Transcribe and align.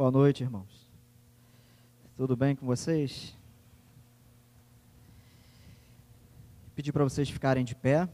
Boa 0.00 0.10
noite, 0.10 0.42
irmãos. 0.42 0.88
Tudo 2.16 2.34
bem 2.34 2.56
com 2.56 2.64
vocês? 2.64 3.36
Pedir 6.74 6.90
para 6.90 7.04
vocês 7.04 7.28
ficarem 7.28 7.66
de 7.66 7.74
pé 7.74 8.08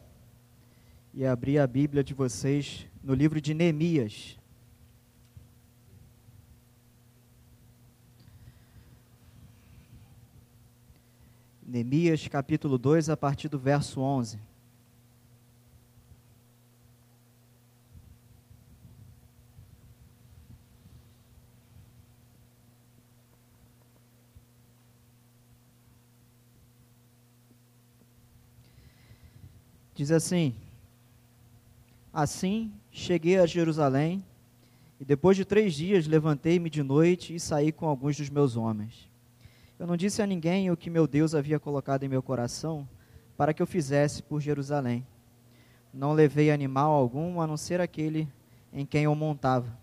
e 1.14 1.24
abrir 1.24 1.60
a 1.60 1.66
Bíblia 1.68 2.02
de 2.02 2.12
vocês 2.12 2.88
no 3.04 3.14
livro 3.14 3.40
de 3.40 3.54
Neemias. 3.54 4.36
Neemias 11.64 12.26
capítulo 12.26 12.78
2, 12.78 13.10
a 13.10 13.16
partir 13.16 13.48
do 13.48 13.60
verso 13.60 14.00
11. 14.00 14.40
Diz 29.96 30.12
assim: 30.12 30.54
Assim 32.12 32.70
cheguei 32.92 33.38
a 33.38 33.46
Jerusalém, 33.46 34.22
e 35.00 35.06
depois 35.06 35.38
de 35.38 35.44
três 35.46 35.72
dias 35.72 36.06
levantei-me 36.06 36.68
de 36.68 36.82
noite 36.82 37.34
e 37.34 37.40
saí 37.40 37.72
com 37.72 37.88
alguns 37.88 38.14
dos 38.14 38.28
meus 38.28 38.58
homens. 38.58 39.08
Eu 39.78 39.86
não 39.86 39.96
disse 39.96 40.20
a 40.20 40.26
ninguém 40.26 40.70
o 40.70 40.76
que 40.76 40.90
meu 40.90 41.06
Deus 41.06 41.34
havia 41.34 41.58
colocado 41.58 42.02
em 42.02 42.08
meu 42.08 42.22
coração 42.22 42.86
para 43.38 43.54
que 43.54 43.62
eu 43.62 43.66
fizesse 43.66 44.22
por 44.22 44.38
Jerusalém. 44.38 45.06
Não 45.94 46.12
levei 46.12 46.50
animal 46.50 46.92
algum 46.92 47.40
a 47.40 47.46
não 47.46 47.56
ser 47.56 47.80
aquele 47.80 48.28
em 48.74 48.84
quem 48.84 49.04
eu 49.04 49.14
montava. 49.14 49.78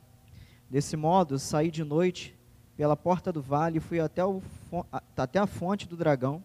Desse 0.70 0.95
modo, 0.95 1.39
saí 1.39 1.72
de 1.72 1.84
noite 1.84 2.38
pela 2.77 2.95
porta 2.95 3.31
do 3.31 3.41
vale 3.41 3.80
e 3.80 3.81
fui 3.81 4.00
até, 4.00 4.23
o, 4.23 4.44
até 5.17 5.39
a 5.39 5.48
fonte 5.48 5.88
do 5.88 5.98
dragão 5.98 6.44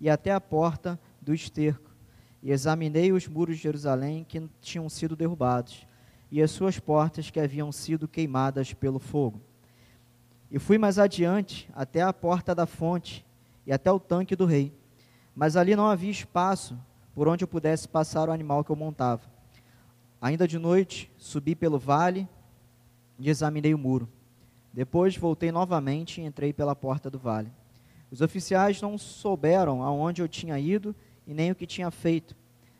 e 0.00 0.08
até 0.08 0.32
a 0.32 0.40
porta 0.40 0.98
do 1.20 1.34
esterco 1.34 1.89
e 2.42 2.50
examinei 2.50 3.12
os 3.12 3.28
muros 3.28 3.56
de 3.56 3.62
Jerusalém 3.62 4.24
que 4.24 4.48
tinham 4.60 4.88
sido 4.88 5.14
derrubados, 5.14 5.86
e 6.30 6.40
as 6.40 6.50
suas 6.50 6.78
portas 6.78 7.30
que 7.30 7.40
haviam 7.40 7.72
sido 7.72 8.06
queimadas 8.06 8.72
pelo 8.72 8.98
fogo. 8.98 9.40
E 10.50 10.58
fui 10.58 10.78
mais 10.78 10.98
adiante, 10.98 11.68
até 11.74 12.02
a 12.02 12.12
porta 12.12 12.54
da 12.54 12.66
fonte 12.66 13.26
e 13.66 13.72
até 13.72 13.90
o 13.90 14.00
tanque 14.00 14.34
do 14.34 14.44
rei. 14.44 14.72
Mas 15.34 15.56
ali 15.56 15.76
não 15.76 15.86
havia 15.86 16.10
espaço 16.10 16.78
por 17.14 17.28
onde 17.28 17.44
eu 17.44 17.48
pudesse 17.48 17.88
passar 17.88 18.28
o 18.28 18.32
animal 18.32 18.64
que 18.64 18.70
eu 18.70 18.76
montava. 18.76 19.22
Ainda 20.20 20.46
de 20.46 20.58
noite, 20.58 21.10
subi 21.16 21.54
pelo 21.54 21.78
vale 21.78 22.28
e 23.18 23.28
examinei 23.28 23.74
o 23.74 23.78
muro. 23.78 24.08
Depois 24.72 25.16
voltei 25.16 25.50
novamente 25.50 26.20
e 26.20 26.24
entrei 26.24 26.52
pela 26.52 26.76
porta 26.76 27.10
do 27.10 27.18
vale. 27.18 27.52
Os 28.10 28.20
oficiais 28.20 28.80
não 28.80 28.98
souberam 28.98 29.82
aonde 29.82 30.22
eu 30.22 30.28
tinha 30.28 30.58
ido 30.58 30.94
e 31.30 31.34
nem 31.34 31.52
o 31.52 31.54
que 31.54 31.64
tinha 31.64 31.92
feito. 31.92 32.36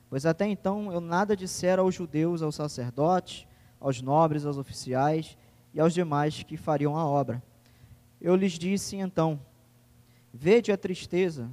Pois 0.09 0.27
até 0.27 0.45
então 0.45 0.93
eu 0.93 1.01
nada 1.01 1.37
dissera 1.37 1.83
aos 1.83 1.95
judeus, 1.95 2.43
aos 2.43 2.57
sacerdotes, 2.57 3.47
aos 3.79 4.03
nobres, 4.03 4.45
aos 4.45 4.59
oficiais 4.59 5.39
e 5.73 5.79
aos 5.79 5.95
demais 5.95 6.43
que 6.43 6.57
fariam 6.57 6.97
a 6.97 7.07
obra. 7.07 7.41
Eu 8.21 8.35
lhes 8.35 8.55
disse 8.55 8.97
então: 8.97 9.41
Vede 10.35 10.73
a 10.73 10.77
tristeza, 10.77 11.49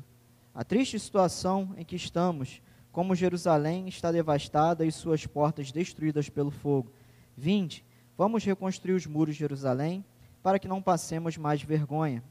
a 0.55 0.63
triste 0.63 0.97
situação 0.97 1.75
em 1.77 1.85
que 1.85 1.95
estamos, 1.95 2.63
como 2.91 3.13
Jerusalém 3.13 3.87
está 3.87 4.11
devastada 4.11 4.83
e 4.83 4.91
suas 4.91 5.23
portas 5.27 5.71
destruídas 5.71 6.29
pelo 6.29 6.49
fogo. 6.49 6.91
Vinde, 7.37 7.85
vamos 8.17 8.43
reconstruir 8.43 8.95
os 8.95 9.05
muros 9.05 9.35
de 9.35 9.39
Jerusalém, 9.39 10.03
para 10.41 10.57
que 10.57 10.67
não 10.67 10.81
passemos 10.81 11.37
mais 11.37 11.61
vergonha. 11.61 12.23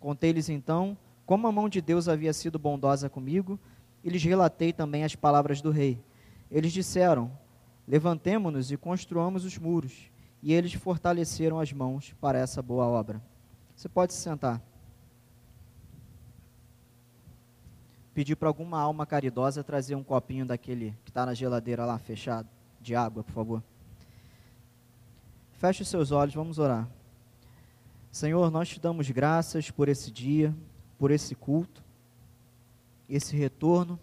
Contei-lhes 0.00 0.48
então 0.48 0.96
como 1.26 1.46
a 1.46 1.52
mão 1.52 1.68
de 1.68 1.82
Deus 1.82 2.08
havia 2.08 2.32
sido 2.32 2.58
bondosa 2.58 3.10
comigo 3.10 3.60
e 4.04 4.10
lhes 4.10 4.22
relatei 4.22 4.70
também 4.70 5.02
as 5.02 5.16
palavras 5.16 5.62
do 5.62 5.70
rei. 5.70 5.98
Eles 6.50 6.72
disseram: 6.72 7.32
Levantemo-nos 7.88 8.70
e 8.70 8.76
construamos 8.76 9.46
os 9.46 9.56
muros. 9.56 10.10
E 10.42 10.52
eles 10.52 10.74
fortaleceram 10.74 11.58
as 11.58 11.72
mãos 11.72 12.14
para 12.20 12.38
essa 12.38 12.60
boa 12.60 12.84
obra. 12.84 13.20
Você 13.74 13.88
pode 13.88 14.12
se 14.12 14.20
sentar. 14.20 14.60
Pedir 18.12 18.36
para 18.36 18.48
alguma 18.48 18.78
alma 18.78 19.06
caridosa 19.06 19.64
trazer 19.64 19.94
um 19.94 20.04
copinho 20.04 20.44
daquele 20.44 20.94
que 21.02 21.10
está 21.10 21.24
na 21.24 21.32
geladeira 21.32 21.86
lá 21.86 21.98
fechado, 21.98 22.46
de 22.80 22.94
água, 22.94 23.24
por 23.24 23.32
favor. 23.32 23.62
Feche 25.54 25.82
os 25.82 25.88
seus 25.88 26.12
olhos, 26.12 26.34
vamos 26.34 26.58
orar. 26.58 26.86
Senhor, 28.12 28.50
nós 28.50 28.68
te 28.68 28.78
damos 28.78 29.10
graças 29.10 29.70
por 29.70 29.88
esse 29.88 30.12
dia, 30.12 30.54
por 30.98 31.10
esse 31.10 31.34
culto 31.34 31.83
esse 33.08 33.36
retorno, 33.36 33.98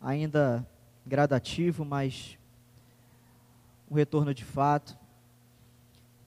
ainda 0.00 0.66
gradativo, 1.06 1.84
mas 1.84 2.38
um 3.90 3.94
retorno 3.94 4.32
de 4.32 4.44
fato. 4.44 4.96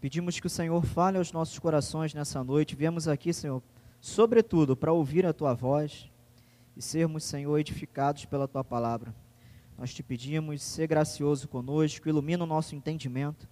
Pedimos 0.01 0.39
que 0.39 0.47
o 0.47 0.49
Senhor 0.49 0.85
fale 0.85 1.17
aos 1.17 1.31
nossos 1.31 1.57
corações 1.57 2.13
nessa 2.13 2.43
noite. 2.43 2.75
Viemos 2.75 3.07
aqui, 3.07 3.31
Senhor, 3.31 3.63
sobretudo 4.01 4.75
para 4.75 4.91
ouvir 4.91 5.25
a 5.25 5.31
tua 5.31 5.53
voz 5.53 6.09
e 6.75 6.81
sermos, 6.81 7.23
Senhor, 7.23 7.57
edificados 7.57 8.25
pela 8.25 8.47
tua 8.47 8.63
palavra. 8.63 9.15
Nós 9.77 9.93
te 9.93 10.03
pedimos, 10.03 10.61
ser 10.61 10.87
gracioso 10.87 11.47
conosco, 11.47 12.09
ilumina 12.09 12.43
o 12.43 12.47
nosso 12.47 12.75
entendimento 12.75 13.47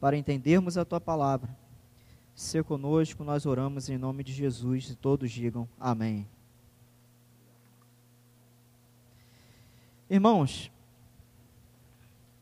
para 0.00 0.16
entendermos 0.16 0.78
a 0.78 0.84
tua 0.84 1.00
palavra. 1.00 1.50
Ser 2.34 2.62
conosco, 2.64 3.24
nós 3.24 3.46
oramos 3.46 3.88
em 3.88 3.98
nome 3.98 4.22
de 4.22 4.32
Jesus 4.32 4.90
e 4.90 4.94
todos 4.94 5.30
digam 5.30 5.68
amém. 5.80 6.26
Irmãos, 10.08 10.70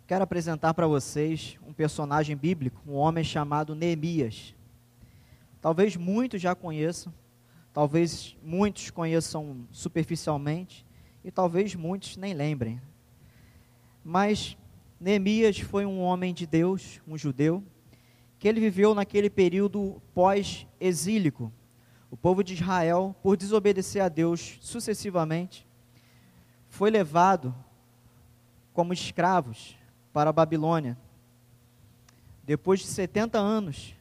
quero 0.06 0.22
apresentar 0.22 0.74
para 0.74 0.86
vocês 0.86 1.58
um 1.66 1.72
personagem 1.72 2.36
bíblico, 2.36 2.82
um 2.86 2.92
homem 2.92 3.24
chamado 3.24 3.74
Neemias. 3.74 4.54
Talvez 5.62 5.96
muitos 5.96 6.42
já 6.42 6.54
conheçam, 6.54 7.10
talvez 7.72 8.36
muitos 8.42 8.90
conheçam 8.90 9.66
superficialmente 9.72 10.84
e 11.24 11.30
talvez 11.30 11.74
muitos 11.74 12.18
nem 12.18 12.34
lembrem. 12.34 12.82
Mas 14.04 14.58
Neemias 15.00 15.58
foi 15.58 15.86
um 15.86 16.02
homem 16.02 16.34
de 16.34 16.46
Deus, 16.46 17.00
um 17.08 17.16
judeu, 17.16 17.64
que 18.38 18.46
ele 18.46 18.60
viveu 18.60 18.94
naquele 18.94 19.30
período 19.30 20.02
pós-exílico. 20.12 21.50
O 22.10 22.16
povo 22.16 22.44
de 22.44 22.52
Israel, 22.52 23.16
por 23.22 23.38
desobedecer 23.38 24.02
a 24.02 24.10
Deus 24.10 24.58
sucessivamente, 24.60 25.66
foi 26.74 26.90
levado 26.90 27.54
como 28.72 28.92
escravos 28.92 29.76
para 30.12 30.30
a 30.30 30.32
Babilônia. 30.32 30.98
Depois 32.42 32.80
de 32.80 32.86
70 32.86 33.38
anos, 33.38 33.94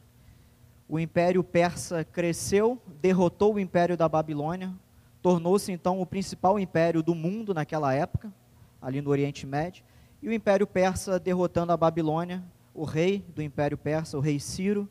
o 0.90 1.00
Império 1.00 1.44
Persa 1.44 2.04
cresceu, 2.04 2.82
derrotou 3.00 3.54
o 3.54 3.60
Império 3.60 3.96
da 3.96 4.10
Babilônia, 4.10 4.74
tornou-se 5.22 5.72
então 5.72 6.02
o 6.02 6.06
principal 6.06 6.60
império 6.60 7.04
do 7.04 7.14
mundo 7.14 7.54
naquela 7.54 7.94
época, 7.94 8.34
ali 8.82 9.02
no 9.02 9.12
Oriente 9.12 9.46
Médio, 9.46 9.84
e 10.20 10.28
o 10.28 10.34
Império 10.34 10.66
Persa 10.66 11.20
derrotando 11.20 11.74
a 11.74 11.78
Babilônia, 11.78 12.44
o 12.74 12.86
rei 12.86 13.24
do 13.36 13.44
Império 13.44 13.78
Persa, 13.78 14.18
o 14.18 14.20
rei 14.20 14.40
Ciro, 14.40 14.90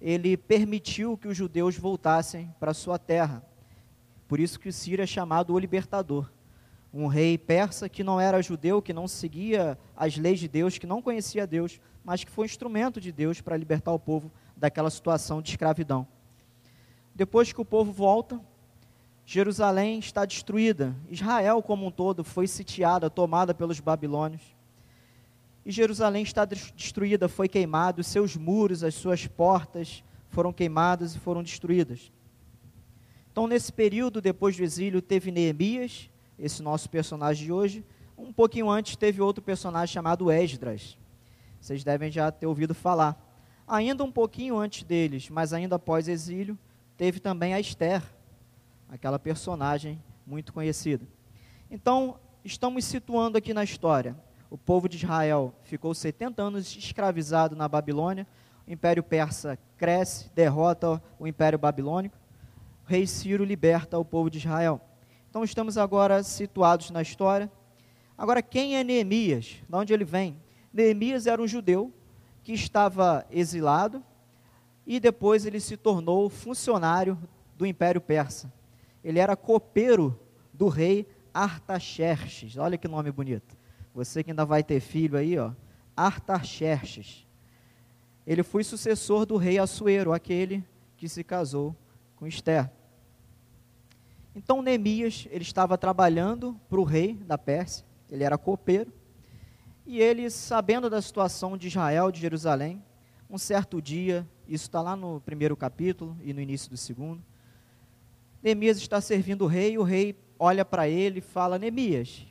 ele 0.00 0.36
permitiu 0.36 1.16
que 1.16 1.28
os 1.28 1.36
judeus 1.36 1.76
voltassem 1.76 2.52
para 2.58 2.74
sua 2.74 2.98
terra. 2.98 3.40
Por 4.26 4.40
isso 4.40 4.58
que 4.58 4.72
Ciro 4.72 5.00
é 5.00 5.06
chamado 5.06 5.54
o 5.54 5.58
libertador 5.60 6.28
um 6.92 7.06
rei 7.06 7.38
persa 7.38 7.88
que 7.88 8.02
não 8.02 8.20
era 8.20 8.42
judeu, 8.42 8.82
que 8.82 8.92
não 8.92 9.06
seguia 9.06 9.78
as 9.96 10.16
leis 10.16 10.40
de 10.40 10.48
Deus, 10.48 10.76
que 10.76 10.86
não 10.86 11.00
conhecia 11.00 11.46
Deus, 11.46 11.80
mas 12.04 12.24
que 12.24 12.30
foi 12.30 12.46
instrumento 12.46 13.00
de 13.00 13.12
Deus 13.12 13.40
para 13.40 13.56
libertar 13.56 13.92
o 13.92 13.98
povo 13.98 14.30
daquela 14.56 14.90
situação 14.90 15.40
de 15.40 15.50
escravidão. 15.50 16.06
Depois 17.14 17.52
que 17.52 17.60
o 17.60 17.64
povo 17.64 17.92
volta, 17.92 18.40
Jerusalém 19.24 19.98
está 19.98 20.24
destruída. 20.24 20.96
Israel 21.08 21.62
como 21.62 21.86
um 21.86 21.90
todo 21.90 22.24
foi 22.24 22.48
sitiada, 22.48 23.08
tomada 23.08 23.54
pelos 23.54 23.78
babilônios. 23.78 24.42
E 25.64 25.70
Jerusalém 25.70 26.22
está 26.22 26.44
destruída, 26.44 27.28
foi 27.28 27.48
queimado, 27.48 28.00
os 28.00 28.06
seus 28.06 28.36
muros, 28.36 28.82
as 28.82 28.94
suas 28.94 29.26
portas 29.26 30.02
foram 30.30 30.52
queimadas 30.52 31.14
e 31.14 31.18
foram 31.18 31.42
destruídas. 31.42 32.10
Então, 33.30 33.46
nesse 33.46 33.72
período, 33.72 34.20
depois 34.20 34.56
do 34.56 34.64
exílio, 34.64 35.00
teve 35.00 35.30
Neemias, 35.30 36.10
esse 36.40 36.62
nosso 36.62 36.88
personagem 36.88 37.46
de 37.46 37.52
hoje. 37.52 37.84
Um 38.16 38.32
pouquinho 38.32 38.68
antes 38.70 38.96
teve 38.96 39.20
outro 39.20 39.42
personagem 39.42 39.92
chamado 39.92 40.30
Esdras. 40.30 40.96
Vocês 41.60 41.84
devem 41.84 42.10
já 42.10 42.32
ter 42.32 42.46
ouvido 42.46 42.74
falar. 42.74 43.26
Ainda 43.68 44.02
um 44.02 44.10
pouquinho 44.10 44.58
antes 44.58 44.82
deles, 44.82 45.28
mas 45.28 45.52
ainda 45.52 45.76
após 45.76 46.08
exílio, 46.08 46.58
teve 46.96 47.20
também 47.20 47.54
a 47.54 47.60
Esther, 47.60 48.02
aquela 48.88 49.18
personagem 49.18 50.02
muito 50.26 50.52
conhecida. 50.52 51.06
Então, 51.70 52.18
estamos 52.44 52.84
situando 52.84 53.38
aqui 53.38 53.54
na 53.54 53.62
história. 53.62 54.16
O 54.50 54.58
povo 54.58 54.88
de 54.88 54.96
Israel 54.96 55.54
ficou 55.62 55.94
70 55.94 56.42
anos 56.42 56.76
escravizado 56.76 57.54
na 57.54 57.68
Babilônia. 57.68 58.26
o 58.66 58.72
Império 58.72 59.02
Persa 59.02 59.58
cresce, 59.76 60.30
derrota 60.34 61.00
o 61.18 61.26
Império 61.26 61.58
Babilônico, 61.58 62.16
o 62.84 62.90
rei 62.90 63.06
Ciro 63.06 63.44
liberta 63.44 63.98
o 63.98 64.04
povo 64.04 64.28
de 64.28 64.38
Israel. 64.38 64.80
Então 65.30 65.44
estamos 65.44 65.78
agora 65.78 66.24
situados 66.24 66.90
na 66.90 67.00
história. 67.00 67.48
Agora, 68.18 68.42
quem 68.42 68.76
é 68.76 68.82
Neemias? 68.82 69.62
De 69.68 69.76
onde 69.76 69.94
ele 69.94 70.04
vem? 70.04 70.36
Neemias 70.72 71.24
era 71.28 71.40
um 71.40 71.46
judeu 71.46 71.94
que 72.42 72.52
estava 72.52 73.24
exilado 73.30 74.02
e 74.84 74.98
depois 74.98 75.46
ele 75.46 75.60
se 75.60 75.76
tornou 75.76 76.28
funcionário 76.28 77.16
do 77.56 77.64
Império 77.64 78.00
Persa. 78.00 78.52
Ele 79.04 79.20
era 79.20 79.36
copeiro 79.36 80.18
do 80.52 80.66
rei 80.66 81.06
Artaxerxes. 81.32 82.56
Olha 82.56 82.76
que 82.76 82.88
nome 82.88 83.12
bonito. 83.12 83.56
Você 83.94 84.24
que 84.24 84.32
ainda 84.32 84.44
vai 84.44 84.64
ter 84.64 84.80
filho 84.80 85.16
aí, 85.16 85.38
ó. 85.38 85.52
Artaxerxes. 85.96 87.24
Ele 88.26 88.42
foi 88.42 88.64
sucessor 88.64 89.24
do 89.24 89.36
rei 89.36 89.60
Assuero, 89.60 90.12
aquele 90.12 90.64
que 90.96 91.08
se 91.08 91.22
casou 91.22 91.76
com 92.16 92.26
Esther. 92.26 92.68
Então 94.34 94.62
Neemias, 94.62 95.26
ele 95.30 95.42
estava 95.42 95.76
trabalhando 95.76 96.58
para 96.68 96.80
o 96.80 96.84
rei 96.84 97.14
da 97.14 97.36
Pérsia, 97.36 97.84
ele 98.08 98.22
era 98.22 98.38
copeiro, 98.38 98.92
e 99.84 100.00
ele, 100.00 100.30
sabendo 100.30 100.88
da 100.88 101.02
situação 101.02 101.56
de 101.56 101.66
Israel, 101.66 102.12
de 102.12 102.20
Jerusalém, 102.20 102.82
um 103.28 103.38
certo 103.38 103.82
dia, 103.82 104.28
isso 104.46 104.66
está 104.66 104.80
lá 104.80 104.94
no 104.94 105.20
primeiro 105.20 105.56
capítulo 105.56 106.16
e 106.22 106.32
no 106.32 106.40
início 106.40 106.70
do 106.70 106.76
segundo, 106.76 107.22
Neemias 108.42 108.78
está 108.78 109.00
servindo 109.00 109.42
o 109.42 109.48
rei, 109.48 109.72
e 109.72 109.78
o 109.78 109.82
rei 109.82 110.16
olha 110.38 110.64
para 110.64 110.88
ele 110.88 111.18
e 111.18 111.22
fala: 111.22 111.58
Neemias, 111.58 112.26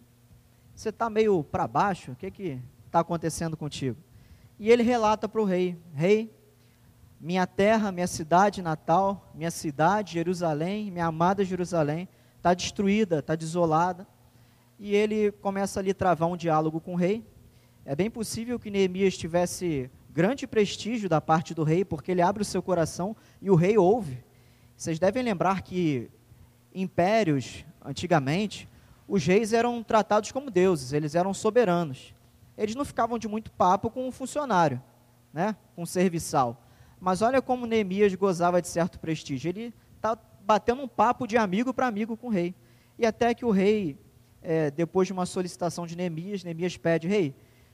você 0.74 0.90
está 0.90 1.10
meio 1.10 1.44
para 1.44 1.68
baixo, 1.68 2.13
o 2.13 2.16
que 2.16 2.60
está 2.86 3.02
acontecendo 3.02 3.56
contigo? 3.56 3.98
E 4.57 4.72
ele 4.72 4.81
relata 4.81 5.30
para 5.30 5.42
o 5.42 5.45
rei: 5.45 5.78
Rei, 5.94 6.34
minha 7.19 7.45
terra, 7.45 7.92
minha 7.92 8.07
cidade 8.07 8.62
natal, 8.62 9.30
minha 9.36 9.51
cidade, 9.51 10.13
Jerusalém, 10.13 10.89
minha 10.89 11.07
amada 11.07 11.44
Jerusalém, 11.44 12.07
está 12.38 12.54
destruída, 12.54 13.19
está 13.19 13.36
desolada. 13.36 14.07
E 14.80 14.95
ele 14.95 15.31
começa 15.33 15.80
ali 15.80 15.92
a 15.92 15.95
travar 15.95 16.30
um 16.30 16.38
diálogo 16.38 16.80
com 16.80 16.94
o 16.94 16.95
rei. 16.95 17.25
É 17.83 17.94
bem 17.94 18.10
possível 18.10 18.57
que 18.57 18.71
Neemias 18.71 19.18
tivesse 19.18 19.92
grande 20.10 20.48
prestígio 20.48 21.10
da 21.10 21.19
parte 21.19 21.54
do 21.54 21.63
rei, 21.63 21.83
porque 21.83 22.12
ele 22.12 22.21
abre 22.21 22.42
o 22.42 22.45
seu 22.45 22.62
coração 22.62 23.16
e 23.42 23.50
o 23.50 23.56
rei 23.56 23.77
ouve. 23.77 24.24
Vocês 24.77 24.98
devem 24.98 25.21
lembrar 25.21 25.62
que 25.62 26.10
impérios, 26.74 27.66
antigamente, 27.83 28.69
os 29.07 29.25
reis 29.25 29.51
eram 29.51 29.83
tratados 29.83 30.31
como 30.31 30.50
deuses, 30.50 30.94
eles 30.94 31.16
eram 31.16 31.33
soberanos. 31.33 32.13
Eles 32.57 32.75
não 32.75 32.86
ficavam 32.86 33.19
de 33.19 33.27
muito 33.27 33.51
papo 33.51 33.89
com 33.89 34.07
um 34.07 34.12
funcionário, 34.12 34.81
né, 35.33 35.56
com 35.75 35.83
um 35.83 35.86
serviçal. 35.86 36.62
Mas 37.00 37.22
olha 37.22 37.42
como 37.42 37.66
Neemias 37.66 38.13
gozava 38.16 38.62
de 38.62 38.68
certo 38.68 39.00
prestígio. 39.00 39.50
Ele 39.50 39.74
está 39.96 40.18
batendo 40.42 40.81
um 40.81 40.88
papo 40.88 41.25
de 41.25 41.38
amigo 41.38 41.74
para 41.74 41.88
amigo 41.88 42.18
com 42.18 42.28
o 42.28 42.31
rei. 42.31 42.54
E 42.98 43.06
até 43.06 43.34
que 43.34 43.46
o 43.46 43.51
rei, 43.51 43.98
é, 44.42 44.69
depois 44.69 45.07
de 45.07 45.13
uma 45.13 45.25
solicitação 45.25 45.88
de 45.88 45.96
Neemias, 45.96 46.44
Neemias 46.44 46.75
pede, 46.75 47.07
rei, 47.07 47.34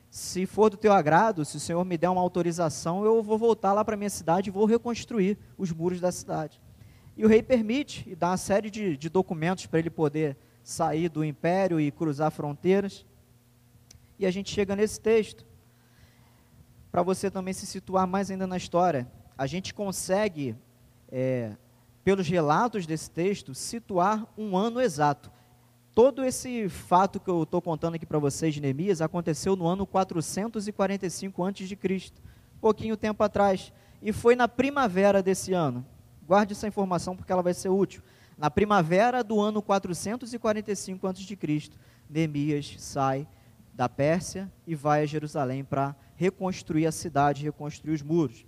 se 0.10 0.45
for 0.45 0.69
do 0.69 0.77
teu 0.77 0.94
agrado, 0.94 1.44
se 1.44 1.57
o 1.57 1.60
Senhor 1.60 1.83
me 1.83 1.98
der 1.98 2.10
uma 2.10 2.22
autorização, 2.22 3.04
eu 3.04 3.22
vou 3.22 3.38
voltar 3.38 3.74
lá 3.74 3.83
para 3.83 3.98
minha 3.98 4.10
cidade 4.10 4.50
e 4.50 4.51
vou 4.51 4.66
reconstruir 4.66 5.38
os 5.57 5.71
muros 5.71 6.00
da 6.00 6.12
cidade. 6.12 6.62
E 7.18 7.25
o 7.25 7.28
rei 7.28 7.42
permite 7.42 8.10
e 8.10 8.16
dá 8.16 8.30
uma 8.30 8.38
série 8.38 8.69
de, 8.69 8.95
de 8.95 9.10
documentos 9.10 9.66
para 9.66 9.80
ele 9.80 9.89
poder 9.89 10.38
sair 10.63 11.10
do 11.10 11.24
império 11.24 11.80
e 11.80 11.92
cruzar 11.92 12.31
fronteiras. 12.31 13.06
E 14.18 14.25
a 14.25 14.31
gente 14.31 14.51
chega 14.54 14.75
nesse 14.75 15.00
texto, 15.00 15.45
para 16.95 17.03
você 17.03 17.30
também 17.30 17.53
se 17.53 17.65
situar 17.65 18.07
mais 18.07 18.31
ainda 18.31 18.47
na 18.47 18.56
história. 18.56 19.06
A 19.38 19.45
gente 19.45 19.74
consegue, 19.74 20.56
é, 21.12 21.51
pelos 22.06 22.25
relatos 22.25 22.86
desse 22.88 23.12
texto, 23.12 23.53
situar 23.53 24.25
um 24.38 24.56
ano 24.56 24.80
exato. 24.80 25.30
Todo 25.94 26.24
esse 26.24 26.69
fato 26.69 27.19
que 27.19 27.30
eu 27.30 27.44
estou 27.44 27.62
contando 27.62 27.95
aqui 27.95 28.06
para 28.06 28.18
vocês 28.18 28.53
de 28.53 28.62
Neemias 28.62 29.01
aconteceu 29.01 29.57
no 29.57 29.68
ano 29.68 29.86
445 29.86 31.44
a.C., 31.44 32.13
pouquinho 32.62 32.95
tempo 32.95 33.21
atrás. 33.25 33.74
E 34.01 34.13
foi 34.13 34.33
na 34.33 34.47
primavera 34.47 35.21
desse 35.21 35.51
ano. 35.51 35.86
Guarde 36.25 36.53
essa 36.53 36.65
informação 36.65 37.13
porque 37.13 37.30
ela 37.33 37.44
vai 37.44 37.53
ser 37.53 37.68
útil. 37.68 38.01
Na 38.38 38.50
primavera 38.50 39.21
do 39.21 39.42
ano 39.42 39.62
445 39.62 41.07
a.C., 41.07 41.71
Neemias 42.09 42.75
sai 42.80 43.27
da 43.74 43.89
Pérsia 43.89 44.50
e 44.65 44.74
vai 44.74 45.03
a 45.03 45.06
Jerusalém 45.06 45.62
para 45.62 45.94
reconstruir 46.16 46.86
a 46.86 46.92
cidade, 46.92 47.44
reconstruir 47.44 47.94
os 47.94 48.02
muros. 48.02 48.46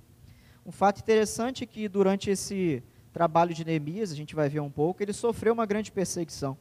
Um 0.65 0.71
fato 0.71 0.99
interessante 0.99 1.63
é 1.63 1.67
que 1.67 1.87
durante 1.87 2.29
esse 2.29 2.83
trabalho 3.13 3.53
de 3.53 3.65
Neemias, 3.65 4.11
a 4.11 4.15
gente 4.15 4.35
vai 4.35 4.49
ver 4.49 4.59
um 4.59 4.69
pouco, 4.69 5.01
ele 5.01 5.13
sofreu 5.13 5.53
uma 5.53 5.65
grande 5.65 5.91
perseguição. 5.91 6.57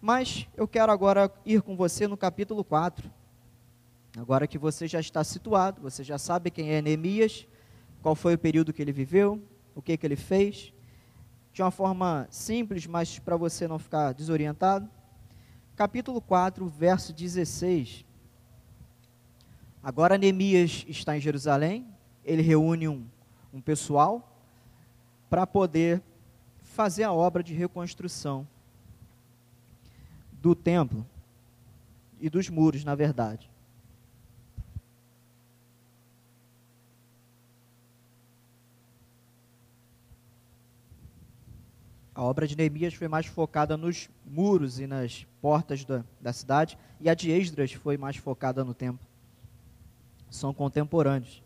Mas 0.00 0.46
eu 0.56 0.68
quero 0.68 0.92
agora 0.92 1.32
ir 1.44 1.62
com 1.62 1.76
você 1.76 2.06
no 2.06 2.16
capítulo 2.16 2.62
4. 2.62 3.10
Agora 4.16 4.46
que 4.46 4.58
você 4.58 4.86
já 4.86 5.00
está 5.00 5.22
situado, 5.24 5.80
você 5.80 6.02
já 6.04 6.18
sabe 6.18 6.50
quem 6.50 6.70
é 6.70 6.82
Neemias, 6.82 7.46
qual 8.02 8.14
foi 8.14 8.34
o 8.34 8.38
período 8.38 8.72
que 8.72 8.82
ele 8.82 8.92
viveu, 8.92 9.42
o 9.74 9.82
que, 9.82 9.96
que 9.96 10.06
ele 10.06 10.16
fez, 10.16 10.72
de 11.52 11.62
uma 11.62 11.70
forma 11.70 12.26
simples, 12.30 12.86
mas 12.86 13.18
para 13.18 13.36
você 13.36 13.66
não 13.66 13.78
ficar 13.78 14.12
desorientado. 14.12 14.88
Capítulo 15.74 16.20
4, 16.20 16.66
verso 16.68 17.12
16. 17.12 18.04
Agora 19.88 20.18
Neemias 20.18 20.84
está 20.86 21.16
em 21.16 21.20
Jerusalém, 21.20 21.86
ele 22.22 22.42
reúne 22.42 22.86
um, 22.86 23.06
um 23.50 23.58
pessoal 23.58 24.30
para 25.30 25.46
poder 25.46 26.02
fazer 26.60 27.04
a 27.04 27.12
obra 27.14 27.42
de 27.42 27.54
reconstrução 27.54 28.46
do 30.42 30.54
templo 30.54 31.06
e 32.20 32.28
dos 32.28 32.50
muros, 32.50 32.84
na 32.84 32.94
verdade. 32.94 33.50
A 42.14 42.22
obra 42.22 42.46
de 42.46 42.54
Neemias 42.54 42.92
foi 42.92 43.08
mais 43.08 43.24
focada 43.24 43.74
nos 43.74 44.10
muros 44.26 44.78
e 44.78 44.86
nas 44.86 45.26
portas 45.40 45.82
da, 45.86 46.04
da 46.20 46.34
cidade, 46.34 46.76
e 47.00 47.08
a 47.08 47.14
de 47.14 47.30
Esdras 47.30 47.72
foi 47.72 47.96
mais 47.96 48.18
focada 48.18 48.62
no 48.62 48.74
templo. 48.74 49.07
São 50.30 50.52
contemporâneos. 50.52 51.42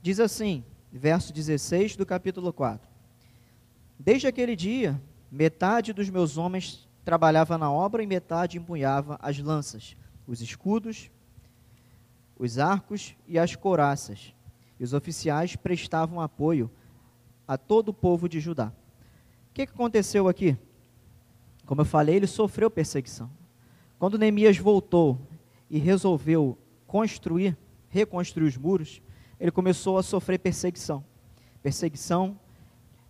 Diz 0.00 0.18
assim, 0.18 0.64
verso 0.92 1.32
16 1.32 1.96
do 1.96 2.04
capítulo 2.04 2.52
4: 2.52 2.88
Desde 3.98 4.26
aquele 4.26 4.56
dia, 4.56 5.00
metade 5.30 5.92
dos 5.92 6.10
meus 6.10 6.36
homens 6.36 6.88
trabalhava 7.04 7.56
na 7.56 7.70
obra 7.70 8.02
e 8.02 8.06
metade 8.06 8.58
empunhava 8.58 9.18
as 9.20 9.38
lanças, 9.38 9.96
os 10.26 10.40
escudos, 10.40 11.10
os 12.38 12.58
arcos 12.58 13.14
e 13.26 13.38
as 13.38 13.54
couraças. 13.54 14.34
E 14.78 14.84
os 14.84 14.92
oficiais 14.92 15.54
prestavam 15.54 16.20
apoio 16.20 16.70
a 17.46 17.56
todo 17.56 17.90
o 17.90 17.94
povo 17.94 18.28
de 18.28 18.40
Judá. 18.40 18.72
O 19.50 19.54
que, 19.54 19.62
aconteceu 19.62 20.28
aqui? 20.28 20.56
Como 21.66 21.82
eu 21.82 21.84
falei, 21.84 22.16
ele 22.16 22.26
sofreu 22.26 22.70
perseguição. 22.70 23.30
Quando 23.98 24.18
Neemias 24.18 24.58
voltou 24.58 25.18
e 25.70 25.78
resolveu 25.78 26.58
construir, 26.86 27.56
reconstruir 27.92 28.46
os 28.46 28.56
muros, 28.56 29.02
ele 29.38 29.50
começou 29.50 29.98
a 29.98 30.02
sofrer 30.02 30.38
perseguição. 30.38 31.04
Perseguição. 31.62 32.40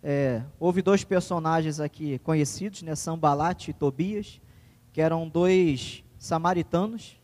É, 0.03 0.43
houve 0.59 0.81
dois 0.81 1.05
personagens 1.05 1.79
aqui 1.79 2.19
conhecidos, 2.19 2.81
né, 2.81 2.93
Sambalat 2.93 3.69
e 3.69 3.73
Tobias, 3.73 4.41
que 4.91 4.99
eram 4.99 5.27
dois 5.29 6.03
samaritanos, 6.19 7.19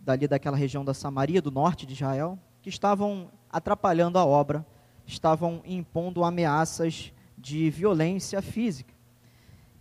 dali 0.00 0.28
daquela 0.28 0.56
região 0.56 0.84
da 0.84 0.94
Samaria, 0.94 1.42
do 1.42 1.50
norte 1.50 1.84
de 1.84 1.94
Israel, 1.94 2.38
que 2.62 2.68
estavam 2.68 3.28
atrapalhando 3.50 4.18
a 4.18 4.24
obra, 4.24 4.64
estavam 5.04 5.60
impondo 5.64 6.22
ameaças 6.22 7.12
de 7.36 7.68
violência 7.70 8.40
física. 8.40 8.94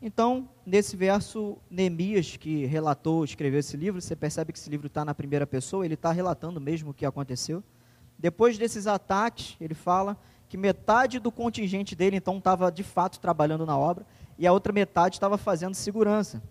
Então, 0.01 0.49
nesse 0.65 0.95
verso, 0.95 1.57
Neemias, 1.69 2.37
que 2.37 2.65
relatou, 2.65 3.23
escreveu 3.23 3.59
esse 3.59 3.77
livro, 3.77 4.01
você 4.01 4.15
percebe 4.15 4.51
que 4.51 4.59
esse 4.59 4.69
livro 4.69 4.87
está 4.87 5.05
na 5.05 5.15
primeira 5.15 5.47
pessoa, 5.47 5.85
ele 5.85 5.93
está 5.93 6.11
relatando 6.11 6.59
mesmo 6.59 6.91
o 6.91 6.93
que 6.93 7.05
aconteceu. 7.05 7.63
Depois 8.17 8.57
desses 8.57 8.87
ataques, 8.87 9.55
ele 9.59 9.73
fala 9.73 10.17
que 10.47 10.57
metade 10.57 11.19
do 11.19 11.31
contingente 11.31 11.95
dele, 11.95 12.17
então, 12.17 12.37
estava 12.37 12.71
de 12.71 12.83
fato 12.83 13.19
trabalhando 13.19 13.65
na 13.65 13.77
obra, 13.77 14.05
e 14.37 14.45
a 14.45 14.51
outra 14.51 14.73
metade 14.73 15.15
estava 15.15 15.37
fazendo 15.37 15.73
segurança. 15.73 16.41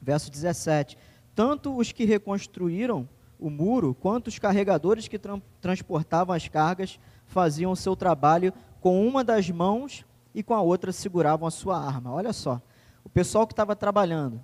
Verso 0.00 0.30
17: 0.30 0.96
Tanto 1.34 1.76
os 1.76 1.90
que 1.90 2.04
reconstruíram 2.04 3.08
o 3.38 3.50
muro, 3.50 3.94
quanto 3.94 4.28
os 4.28 4.38
carregadores 4.38 5.08
que 5.08 5.18
tra 5.18 5.40
transportavam 5.60 6.34
as 6.34 6.46
cargas 6.46 7.00
faziam 7.26 7.72
o 7.72 7.76
seu 7.76 7.96
trabalho 7.96 8.52
com 8.80 9.06
uma 9.06 9.24
das 9.24 9.50
mãos 9.50 10.04
e 10.34 10.42
com 10.42 10.54
a 10.54 10.60
outra 10.60 10.92
seguravam 10.92 11.46
a 11.46 11.50
sua 11.50 11.78
arma. 11.78 12.12
Olha 12.12 12.32
só, 12.32 12.60
o 13.04 13.08
pessoal 13.08 13.46
que 13.46 13.52
estava 13.52 13.76
trabalhando, 13.76 14.40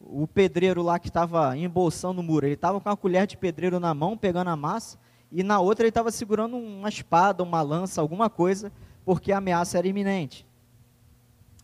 o 0.00 0.26
pedreiro 0.26 0.82
lá 0.82 0.98
que 0.98 1.08
estava 1.08 1.56
embolsando 1.56 2.20
o 2.20 2.24
muro, 2.24 2.46
ele 2.46 2.54
estava 2.54 2.80
com 2.80 2.88
a 2.88 2.96
colher 2.96 3.26
de 3.26 3.36
pedreiro 3.36 3.78
na 3.78 3.92
mão, 3.92 4.16
pegando 4.16 4.48
a 4.48 4.56
massa, 4.56 4.98
e 5.30 5.42
na 5.42 5.60
outra 5.60 5.84
ele 5.84 5.90
estava 5.90 6.10
segurando 6.10 6.56
uma 6.56 6.88
espada, 6.88 7.42
uma 7.42 7.62
lança, 7.62 8.00
alguma 8.00 8.28
coisa, 8.28 8.72
porque 9.04 9.30
a 9.30 9.38
ameaça 9.38 9.78
era 9.78 9.86
iminente. 9.86 10.46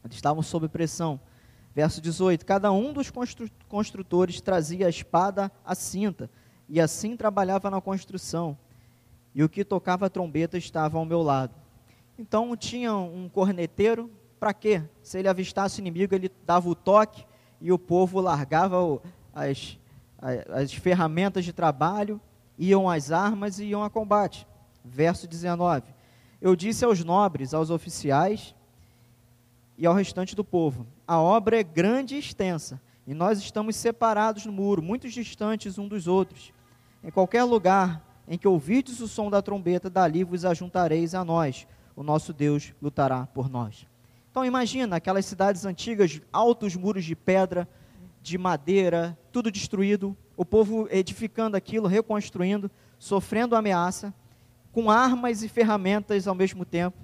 Eles 0.04 0.16
estavam 0.16 0.42
sob 0.42 0.68
pressão. 0.68 1.18
Verso 1.74 2.00
18: 2.00 2.46
Cada 2.46 2.70
um 2.70 2.92
dos 2.92 3.10
constru 3.10 3.48
construtores 3.68 4.40
trazia 4.40 4.86
a 4.86 4.90
espada 4.90 5.50
à 5.64 5.74
cinta, 5.74 6.30
e 6.68 6.80
assim 6.80 7.16
trabalhava 7.16 7.70
na 7.70 7.80
construção. 7.80 8.56
E 9.34 9.42
o 9.42 9.48
que 9.48 9.64
tocava 9.64 10.06
a 10.06 10.10
trombeta 10.10 10.56
estava 10.56 10.96
ao 10.96 11.04
meu 11.04 11.22
lado. 11.22 11.54
Então 12.18 12.56
tinha 12.56 12.94
um 12.94 13.28
corneteiro, 13.28 14.10
para 14.40 14.54
quê? 14.54 14.82
Se 15.02 15.18
ele 15.18 15.28
avistasse 15.28 15.80
o 15.80 15.82
inimigo, 15.82 16.14
ele 16.14 16.30
dava 16.46 16.68
o 16.68 16.74
toque 16.74 17.24
e 17.60 17.70
o 17.70 17.78
povo 17.78 18.20
largava 18.20 18.76
as, 19.34 19.78
as, 20.18 20.50
as 20.50 20.72
ferramentas 20.72 21.44
de 21.44 21.52
trabalho, 21.52 22.20
iam 22.58 22.88
às 22.88 23.10
armas 23.10 23.58
e 23.58 23.66
iam 23.66 23.82
a 23.82 23.90
combate. 23.90 24.46
Verso 24.84 25.26
19: 25.26 25.94
Eu 26.40 26.56
disse 26.56 26.84
aos 26.84 27.04
nobres, 27.04 27.52
aos 27.52 27.70
oficiais 27.70 28.54
e 29.76 29.86
ao 29.86 29.94
restante 29.94 30.34
do 30.34 30.44
povo: 30.44 30.86
A 31.06 31.20
obra 31.20 31.60
é 31.60 31.62
grande 31.62 32.14
e 32.14 32.18
extensa, 32.18 32.80
e 33.06 33.12
nós 33.12 33.38
estamos 33.38 33.76
separados 33.76 34.46
no 34.46 34.52
muro, 34.52 34.82
muito 34.82 35.08
distantes 35.08 35.78
um 35.78 35.88
dos 35.88 36.06
outros. 36.06 36.52
Em 37.04 37.10
qualquer 37.10 37.44
lugar 37.44 38.02
em 38.28 38.36
que 38.36 38.48
ouvides 38.48 39.00
o 39.00 39.06
som 39.06 39.30
da 39.30 39.40
trombeta, 39.40 39.88
dali 39.88 40.24
vos 40.24 40.44
ajuntareis 40.44 41.14
a 41.14 41.24
nós. 41.24 41.66
O 41.96 42.02
nosso 42.02 42.32
Deus 42.32 42.74
lutará 42.80 43.26
por 43.26 43.48
nós. 43.48 43.86
Então 44.30 44.44
imagina 44.44 44.96
aquelas 44.96 45.24
cidades 45.24 45.64
antigas, 45.64 46.20
altos 46.30 46.76
muros 46.76 47.06
de 47.06 47.16
pedra, 47.16 47.66
de 48.20 48.36
madeira, 48.36 49.18
tudo 49.32 49.50
destruído, 49.50 50.14
o 50.36 50.44
povo 50.44 50.86
edificando 50.90 51.56
aquilo, 51.56 51.88
reconstruindo, 51.88 52.70
sofrendo 52.98 53.56
ameaça, 53.56 54.12
com 54.72 54.90
armas 54.90 55.42
e 55.42 55.48
ferramentas 55.48 56.28
ao 56.28 56.34
mesmo 56.34 56.62
tempo, 56.66 56.98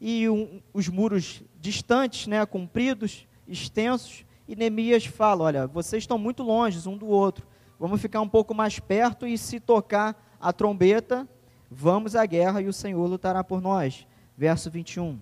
e 0.00 0.28
um, 0.28 0.60
os 0.74 0.88
muros 0.88 1.44
distantes, 1.60 2.26
né, 2.26 2.44
compridos, 2.44 3.24
extensos, 3.46 4.24
e 4.48 4.56
Neemias 4.56 5.06
fala: 5.06 5.44
Olha, 5.44 5.66
vocês 5.68 6.02
estão 6.02 6.18
muito 6.18 6.42
longe 6.42 6.88
um 6.88 6.96
do 6.96 7.06
outro, 7.06 7.46
vamos 7.78 8.00
ficar 8.00 8.20
um 8.20 8.28
pouco 8.28 8.52
mais 8.52 8.80
perto 8.80 9.28
e 9.28 9.38
se 9.38 9.60
tocar 9.60 10.36
a 10.40 10.52
trombeta, 10.52 11.28
vamos 11.70 12.16
à 12.16 12.26
guerra 12.26 12.60
e 12.60 12.66
o 12.66 12.72
Senhor 12.72 13.06
lutará 13.06 13.44
por 13.44 13.60
nós. 13.60 14.07
Verso 14.38 14.70
21. 14.70 15.18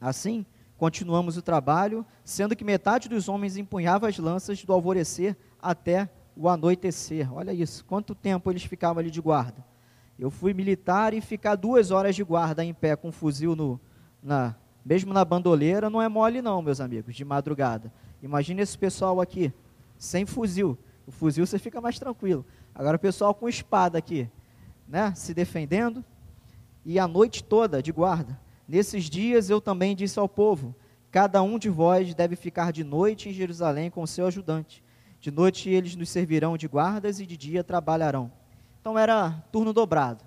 Assim, 0.00 0.46
continuamos 0.78 1.36
o 1.36 1.42
trabalho, 1.42 2.06
sendo 2.24 2.54
que 2.54 2.64
metade 2.64 3.08
dos 3.08 3.28
homens 3.28 3.56
empunhava 3.56 4.08
as 4.08 4.16
lanças 4.18 4.64
do 4.64 4.72
alvorecer 4.72 5.36
até 5.60 6.08
o 6.36 6.48
anoitecer. 6.48 7.34
Olha 7.34 7.52
isso, 7.52 7.84
quanto 7.84 8.14
tempo 8.14 8.48
eles 8.48 8.62
ficavam 8.62 9.00
ali 9.00 9.10
de 9.10 9.20
guarda. 9.20 9.66
Eu 10.16 10.30
fui 10.30 10.54
militar 10.54 11.12
e 11.12 11.20
ficar 11.20 11.56
duas 11.56 11.90
horas 11.90 12.14
de 12.14 12.22
guarda 12.22 12.64
em 12.64 12.72
pé 12.72 12.94
com 12.94 13.08
um 13.08 13.12
fuzil 13.12 13.56
no, 13.56 13.80
na, 14.22 14.54
mesmo 14.84 15.12
na 15.12 15.24
bandoleira, 15.24 15.90
não 15.90 16.00
é 16.00 16.08
mole 16.08 16.40
não, 16.40 16.62
meus 16.62 16.80
amigos, 16.80 17.16
de 17.16 17.24
madrugada. 17.24 17.92
Imagina 18.22 18.62
esse 18.62 18.78
pessoal 18.78 19.20
aqui, 19.20 19.52
sem 19.98 20.24
fuzil. 20.24 20.78
O 21.04 21.10
fuzil 21.10 21.44
você 21.44 21.58
fica 21.58 21.80
mais 21.80 21.98
tranquilo. 21.98 22.46
Agora 22.72 22.96
o 22.96 23.00
pessoal 23.00 23.34
com 23.34 23.48
espada 23.48 23.98
aqui, 23.98 24.30
né, 24.86 25.12
se 25.16 25.34
defendendo, 25.34 26.04
e 26.86 27.00
a 27.00 27.08
noite 27.08 27.42
toda 27.42 27.82
de 27.82 27.90
guarda. 27.90 28.40
Nesses 28.68 29.10
dias 29.10 29.50
eu 29.50 29.60
também 29.60 29.96
disse 29.96 30.20
ao 30.20 30.28
povo: 30.28 30.74
cada 31.10 31.42
um 31.42 31.58
de 31.58 31.68
vós 31.68 32.14
deve 32.14 32.36
ficar 32.36 32.72
de 32.72 32.84
noite 32.84 33.28
em 33.28 33.32
Jerusalém 33.32 33.90
com 33.90 34.02
o 34.02 34.06
seu 34.06 34.26
ajudante. 34.26 34.84
De 35.20 35.30
noite 35.30 35.68
eles 35.68 35.96
nos 35.96 36.08
servirão 36.08 36.56
de 36.56 36.68
guardas 36.68 37.18
e 37.18 37.26
de 37.26 37.36
dia 37.36 37.64
trabalharão. 37.64 38.30
Então 38.80 38.96
era 38.96 39.32
turno 39.50 39.72
dobrado. 39.72 40.24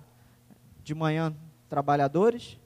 De 0.84 0.94
manhã, 0.94 1.34
trabalhadores, 1.68 2.58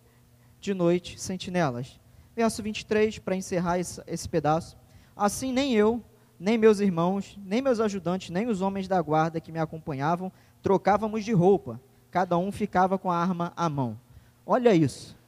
de 0.60 0.74
noite 0.74 1.20
sentinelas. 1.20 2.00
Verso 2.34 2.62
23, 2.62 3.20
para 3.20 3.36
encerrar 3.36 3.78
esse, 3.78 4.28
pedaço. 4.28 4.76
Assim 5.14 5.52
nem 5.52 5.74
eu, 5.74 6.02
nem 6.38 6.58
meus 6.58 6.80
irmãos, 6.80 7.38
nem 7.44 7.62
meus 7.62 7.78
ajudantes, 7.78 8.30
nem 8.30 8.48
os 8.48 8.60
homens 8.60 8.88
da 8.88 9.00
guarda 9.00 9.40
que 9.40 9.52
me 9.52 9.60
acompanhavam, 9.60 10.32
trocávamos 10.62 11.24
de 11.24 11.32
roupa. 11.32 11.80
Cada 12.14 12.38
um 12.38 12.52
ficava 12.52 12.96
com 12.96 13.10
a 13.10 13.16
arma 13.16 13.52
à 13.56 13.68
mão. 13.68 13.98
Olha 14.46 14.72
isso. 14.72 15.18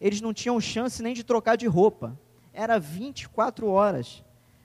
Eles 0.00 0.22
não 0.22 0.32
tinham 0.32 0.58
chance 0.62 1.02
nem 1.02 1.12
de 1.12 1.22
trocar 1.22 1.56
de 1.56 1.66
roupa. 1.66 2.18
Era 2.54 2.80
24 2.80 3.68
horas 3.68 4.24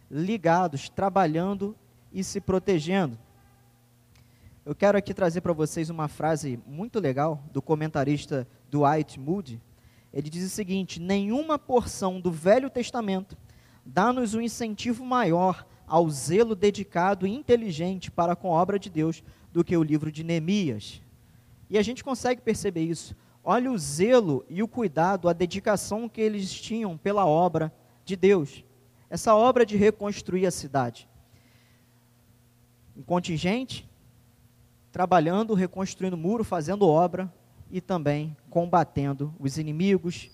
ligados, 0.09 0.87
trabalhando 0.87 1.75
e 2.13 2.23
se 2.23 2.39
protegendo. 2.39 3.19
Eu 4.65 4.73
quero 4.73 4.97
aqui 4.97 5.13
trazer 5.13 5.41
para 5.41 5.51
vocês 5.51 5.89
uma 5.89 6.07
frase 6.07 6.57
muito 6.65 7.01
legal 7.01 7.43
do 7.51 7.61
comentarista 7.61 8.47
Dwight 8.71 9.19
Moody, 9.19 9.61
ele 10.13 10.29
diz 10.29 10.45
o 10.45 10.49
seguinte: 10.49 11.01
nenhuma 11.01 11.59
porção 11.59 12.21
do 12.21 12.31
Velho 12.31 12.69
Testamento 12.69 13.37
dá-nos 13.85 14.33
um 14.33 14.39
incentivo 14.39 15.03
maior 15.03 15.67
ao 15.85 16.09
zelo 16.09 16.55
dedicado 16.55 17.27
e 17.27 17.35
inteligente 17.35 18.09
para 18.09 18.37
com 18.37 18.55
a 18.55 18.61
obra 18.61 18.79
de 18.79 18.89
Deus 18.89 19.21
do 19.51 19.65
que 19.65 19.75
o 19.75 19.83
livro 19.83 20.09
de 20.09 20.23
Neemias. 20.23 21.01
E 21.69 21.77
a 21.77 21.81
gente 21.81 22.03
consegue 22.03 22.41
perceber 22.41 22.81
isso. 22.81 23.15
Olha 23.43 23.71
o 23.71 23.77
zelo 23.77 24.45
e 24.49 24.61
o 24.61 24.67
cuidado, 24.67 25.29
a 25.29 25.33
dedicação 25.33 26.09
que 26.09 26.21
eles 26.21 26.51
tinham 26.53 26.97
pela 26.97 27.25
obra 27.25 27.73
de 28.03 28.15
Deus. 28.15 28.63
Essa 29.09 29.35
obra 29.35 29.65
de 29.65 29.77
reconstruir 29.77 30.45
a 30.45 30.51
cidade. 30.51 31.07
Um 32.95 33.03
contingente 33.03 33.89
trabalhando, 34.91 35.53
reconstruindo 35.53 36.17
muro, 36.17 36.43
fazendo 36.43 36.87
obra, 36.87 37.31
e 37.69 37.81
também 37.81 38.35
combatendo 38.49 39.33
os 39.39 39.57
inimigos, 39.57 40.31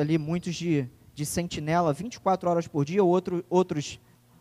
ali 0.00 0.18
muitos 0.18 0.54
de, 0.54 0.88
de 1.14 1.26
sentinela 1.26 1.92
24 1.92 2.48
horas 2.48 2.68
por 2.68 2.84
dia, 2.84 3.02
outro, 3.02 3.44
outros 3.50 4.00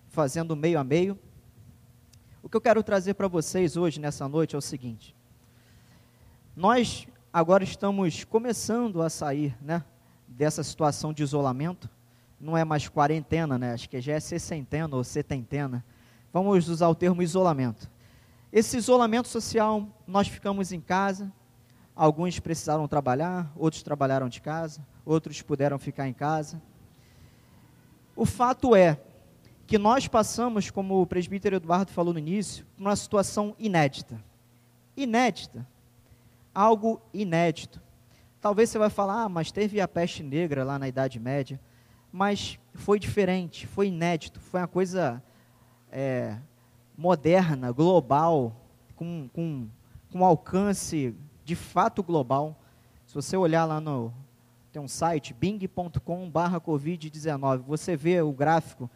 fazendo 0.10 0.56
meio 0.56 0.80
a 0.80 0.84
meio. 0.84 1.18
O 2.44 2.50
que 2.50 2.58
eu 2.58 2.62
quero 2.62 2.84
trazer 2.84 3.14
para 3.14 3.28
vocês 3.28 3.78
hoje, 3.78 4.00
nessa 4.00 4.28
noite, 4.28 4.56
é 4.56 4.58
o 4.58 4.62
seguinte: 4.62 5.16
nós 6.56 7.08
agora 7.32 7.64
estamos 7.64 8.24
começando 8.24 9.02
a 9.02 9.10
sair 9.10 9.58
né, 9.62 9.84
dessa 10.28 10.64
situação 10.64 11.14
de 11.14 11.24
isolamento, 11.24 11.90
não 12.40 12.58
é 12.58 12.64
mais 12.64 12.88
quarentena, 12.88 13.58
né, 13.58 13.74
acho 13.74 13.90
que 13.90 14.02
já 14.02 14.14
é 14.14 14.20
sessentena 14.20 14.96
ou 14.96 15.04
setentena. 15.04 15.86
Vamos 16.34 16.68
usar 16.68 16.88
o 16.88 16.96
termo 16.96 17.22
isolamento. 17.22 17.90
Esse 18.52 18.78
isolamento 18.78 19.28
social, 19.28 19.88
nós 20.08 20.28
ficamos 20.28 20.72
em 20.72 20.82
casa, 20.82 21.32
Alguns 21.96 22.40
precisaram 22.40 22.88
trabalhar, 22.88 23.52
outros 23.56 23.84
trabalharam 23.84 24.30
de 24.30 24.42
casa, 24.42 24.86
outros 25.06 25.42
puderam 25.42 25.78
ficar 25.78 26.08
em 26.08 26.14
casa. 26.14 26.62
O 28.16 28.26
fato 28.26 28.76
é 28.76 29.00
que 29.68 29.78
nós 29.78 30.08
passamos, 30.08 30.72
como 30.72 31.02
o 31.02 31.06
presbítero 31.06 31.58
Eduardo 31.58 31.92
falou 31.92 32.14
no 32.14 32.20
início, 32.20 32.66
uma 32.78 32.96
situação 32.96 33.56
inédita. 33.60 34.20
Inédita. 34.96 35.68
Algo 36.54 37.02
inédito. 37.14 37.82
Talvez 38.40 38.70
você 38.70 38.80
vai 38.80 38.90
falar, 38.90 39.24
ah, 39.24 39.30
mas 39.30 39.52
teve 39.52 39.80
a 39.80 39.88
peste 39.88 40.24
negra 40.24 40.64
lá 40.64 40.80
na 40.80 40.88
Idade 40.88 41.20
Média. 41.20 41.60
Mas 42.12 42.58
foi 42.74 43.00
diferente, 43.00 43.68
foi 43.68 43.88
inédito, 43.88 44.40
foi 44.40 44.60
uma 44.60 44.68
coisa 44.68 45.24
é, 45.92 46.38
moderna, 46.98 47.72
global, 47.72 48.56
com, 48.96 49.30
com, 49.34 49.68
com 50.12 50.26
alcance 50.26 51.16
de 51.46 51.56
fato 51.56 52.04
global. 52.04 52.60
Se 53.06 53.16
você 53.16 53.38
olhar 53.38 53.66
lá 53.66 53.80
no 53.80 54.12
tem 54.72 54.82
um 54.82 54.88
site 54.88 55.34
bing.com/covid19, 55.34 57.58
você 57.60 57.96
vê 57.98 58.22
o 58.22 58.32
gráfico 58.32 58.90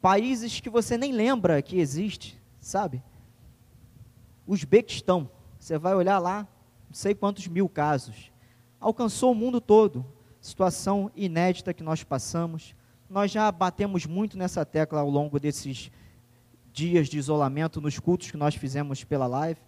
países 0.00 0.60
que 0.60 0.70
você 0.70 0.96
nem 0.96 1.10
lembra 1.10 1.60
que 1.60 1.80
existe, 1.80 2.40
sabe? 2.60 3.02
Uzbequistão, 4.46 5.28
você 5.58 5.76
vai 5.76 5.96
olhar 5.96 6.20
lá, 6.20 6.46
sei 6.96 7.14
quantos 7.14 7.46
mil 7.46 7.68
casos. 7.68 8.32
Alcançou 8.80 9.32
o 9.32 9.34
mundo 9.34 9.60
todo. 9.60 10.02
Situação 10.40 11.10
inédita 11.14 11.74
que 11.74 11.82
nós 11.82 12.02
passamos. 12.02 12.74
Nós 13.08 13.30
já 13.30 13.52
batemos 13.52 14.06
muito 14.06 14.38
nessa 14.38 14.64
tecla 14.64 15.00
ao 15.00 15.10
longo 15.10 15.38
desses 15.38 15.90
dias 16.72 17.06
de 17.08 17.18
isolamento 17.18 17.82
nos 17.82 17.98
cultos 17.98 18.30
que 18.30 18.36
nós 18.38 18.54
fizemos 18.54 19.04
pela 19.04 19.26
live 19.26 19.60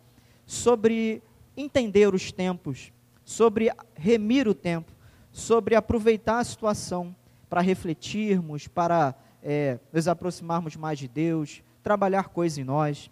sobre 0.47 1.23
entender 1.55 2.15
os 2.15 2.33
tempos, 2.33 2.93
sobre 3.23 3.71
remir 3.95 4.49
o 4.49 4.55
tempo, 4.55 4.91
sobre 5.31 5.75
aproveitar 5.75 6.39
a 6.39 6.45
situação 6.45 7.15
para 7.51 7.61
refletirmos, 7.61 8.67
para 8.67 9.15
é, 9.43 9.79
nos 9.93 10.09
aproximarmos 10.09 10.77
mais 10.77 10.99
de 10.99 11.07
Deus, 11.07 11.63
trabalhar 11.83 12.29
coisas 12.31 12.57
em 12.57 12.65
nós. 12.65 13.11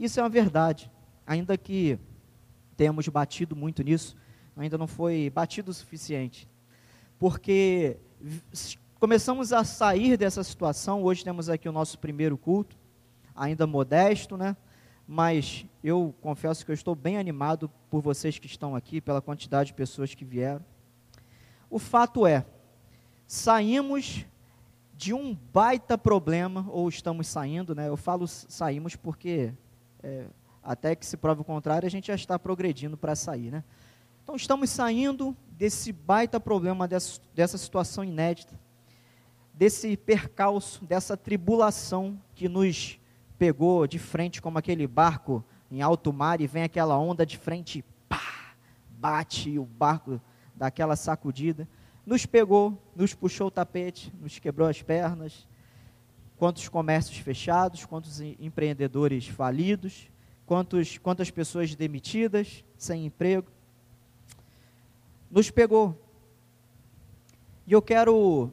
Isso 0.00 0.18
é 0.18 0.22
uma 0.24 0.28
verdade, 0.28 0.90
ainda 1.24 1.56
que 1.56 1.96
tenhamos 2.76 3.06
batido 3.08 3.54
muito 3.54 3.82
nisso, 3.82 4.16
ainda 4.56 4.76
não 4.76 4.86
foi 4.86 5.30
batido 5.30 5.70
o 5.70 5.74
suficiente, 5.74 6.48
porque 7.18 7.96
começamos 8.98 9.52
a 9.52 9.64
sair 9.64 10.16
dessa 10.16 10.44
situação. 10.44 11.02
Hoje 11.02 11.24
temos 11.24 11.48
aqui 11.48 11.68
o 11.68 11.72
nosso 11.72 11.98
primeiro 11.98 12.36
culto, 12.36 12.76
ainda 13.34 13.66
modesto, 13.66 14.36
né? 14.36 14.56
mas 15.06 15.66
eu 15.82 16.14
confesso 16.20 16.64
que 16.64 16.70
eu 16.70 16.74
estou 16.74 16.94
bem 16.94 17.18
animado 17.18 17.70
por 17.90 18.00
vocês 18.00 18.38
que 18.38 18.46
estão 18.46 18.74
aqui, 18.74 19.00
pela 19.00 19.20
quantidade 19.20 19.68
de 19.68 19.74
pessoas 19.74 20.14
que 20.14 20.24
vieram. 20.24 20.64
O 21.68 21.78
fato 21.78 22.26
é, 22.26 22.46
saímos 23.26 24.24
de 24.94 25.12
um 25.12 25.34
baita 25.52 25.98
problema, 25.98 26.66
ou 26.70 26.88
estamos 26.88 27.26
saindo, 27.26 27.74
né? 27.74 27.88
Eu 27.88 27.96
falo 27.96 28.26
saímos 28.26 28.94
porque 28.94 29.52
é, 30.02 30.26
até 30.62 30.94
que 30.94 31.04
se 31.04 31.16
prove 31.16 31.40
o 31.40 31.44
contrário, 31.44 31.86
a 31.86 31.90
gente 31.90 32.06
já 32.06 32.14
está 32.14 32.38
progredindo 32.38 32.96
para 32.96 33.16
sair, 33.16 33.50
né? 33.50 33.64
Então 34.22 34.36
estamos 34.36 34.70
saindo 34.70 35.36
desse 35.50 35.92
baita 35.92 36.38
problema, 36.38 36.86
dessa, 36.86 37.20
dessa 37.34 37.58
situação 37.58 38.04
inédita, 38.04 38.58
desse 39.52 39.96
percalço, 39.96 40.84
dessa 40.84 41.16
tribulação 41.16 42.20
que 42.34 42.48
nos 42.48 43.00
pegou 43.36 43.86
de 43.86 43.98
frente 43.98 44.40
como 44.40 44.58
aquele 44.58 44.86
barco 44.86 45.44
em 45.70 45.82
alto 45.82 46.12
mar 46.12 46.40
e 46.40 46.46
vem 46.46 46.62
aquela 46.62 46.96
onda 46.96 47.26
de 47.26 47.36
frente, 47.36 47.84
pá, 48.08 48.54
bate 48.90 49.50
e 49.50 49.58
o 49.58 49.64
barco 49.64 50.20
dá 50.54 50.68
aquela 50.68 50.94
sacudida. 50.94 51.68
Nos 52.06 52.24
pegou, 52.26 52.80
nos 52.94 53.14
puxou 53.14 53.48
o 53.48 53.50
tapete, 53.50 54.12
nos 54.20 54.38
quebrou 54.38 54.68
as 54.68 54.82
pernas. 54.82 55.48
Quantos 56.36 56.68
comércios 56.68 57.18
fechados, 57.18 57.84
quantos 57.84 58.20
empreendedores 58.20 59.26
falidos, 59.26 60.11
quantos, 60.46 60.98
quantas 60.98 61.30
pessoas 61.30 61.74
demitidas, 61.74 62.64
sem 62.76 63.06
emprego. 63.06 63.50
Nos 65.30 65.50
pegou. 65.50 65.98
E 67.66 67.72
eu 67.72 67.80
quero 67.80 68.52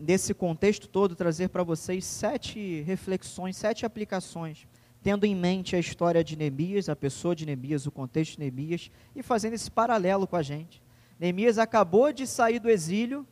nesse 0.00 0.32
contexto 0.32 0.88
todo, 0.88 1.14
trazer 1.14 1.50
para 1.50 1.62
vocês 1.62 2.04
sete 2.04 2.80
reflexões, 2.80 3.56
sete 3.56 3.84
aplicações, 3.84 4.66
tendo 5.02 5.26
em 5.26 5.36
mente 5.36 5.76
a 5.76 5.78
história 5.78 6.24
de 6.24 6.36
Neemias, 6.36 6.88
a 6.88 6.96
pessoa 6.96 7.36
de 7.36 7.44
Neemias, 7.44 7.86
o 7.86 7.90
contexto 7.90 8.32
de 8.32 8.40
Neemias, 8.40 8.90
e 9.14 9.22
fazendo 9.22 9.52
esse 9.52 9.70
paralelo 9.70 10.26
com 10.26 10.36
a 10.36 10.42
gente. 10.42 10.82
Neemias 11.18 11.58
acabou 11.58 12.12
de 12.12 12.26
sair 12.26 12.58
do 12.58 12.70
exílio 12.70 13.26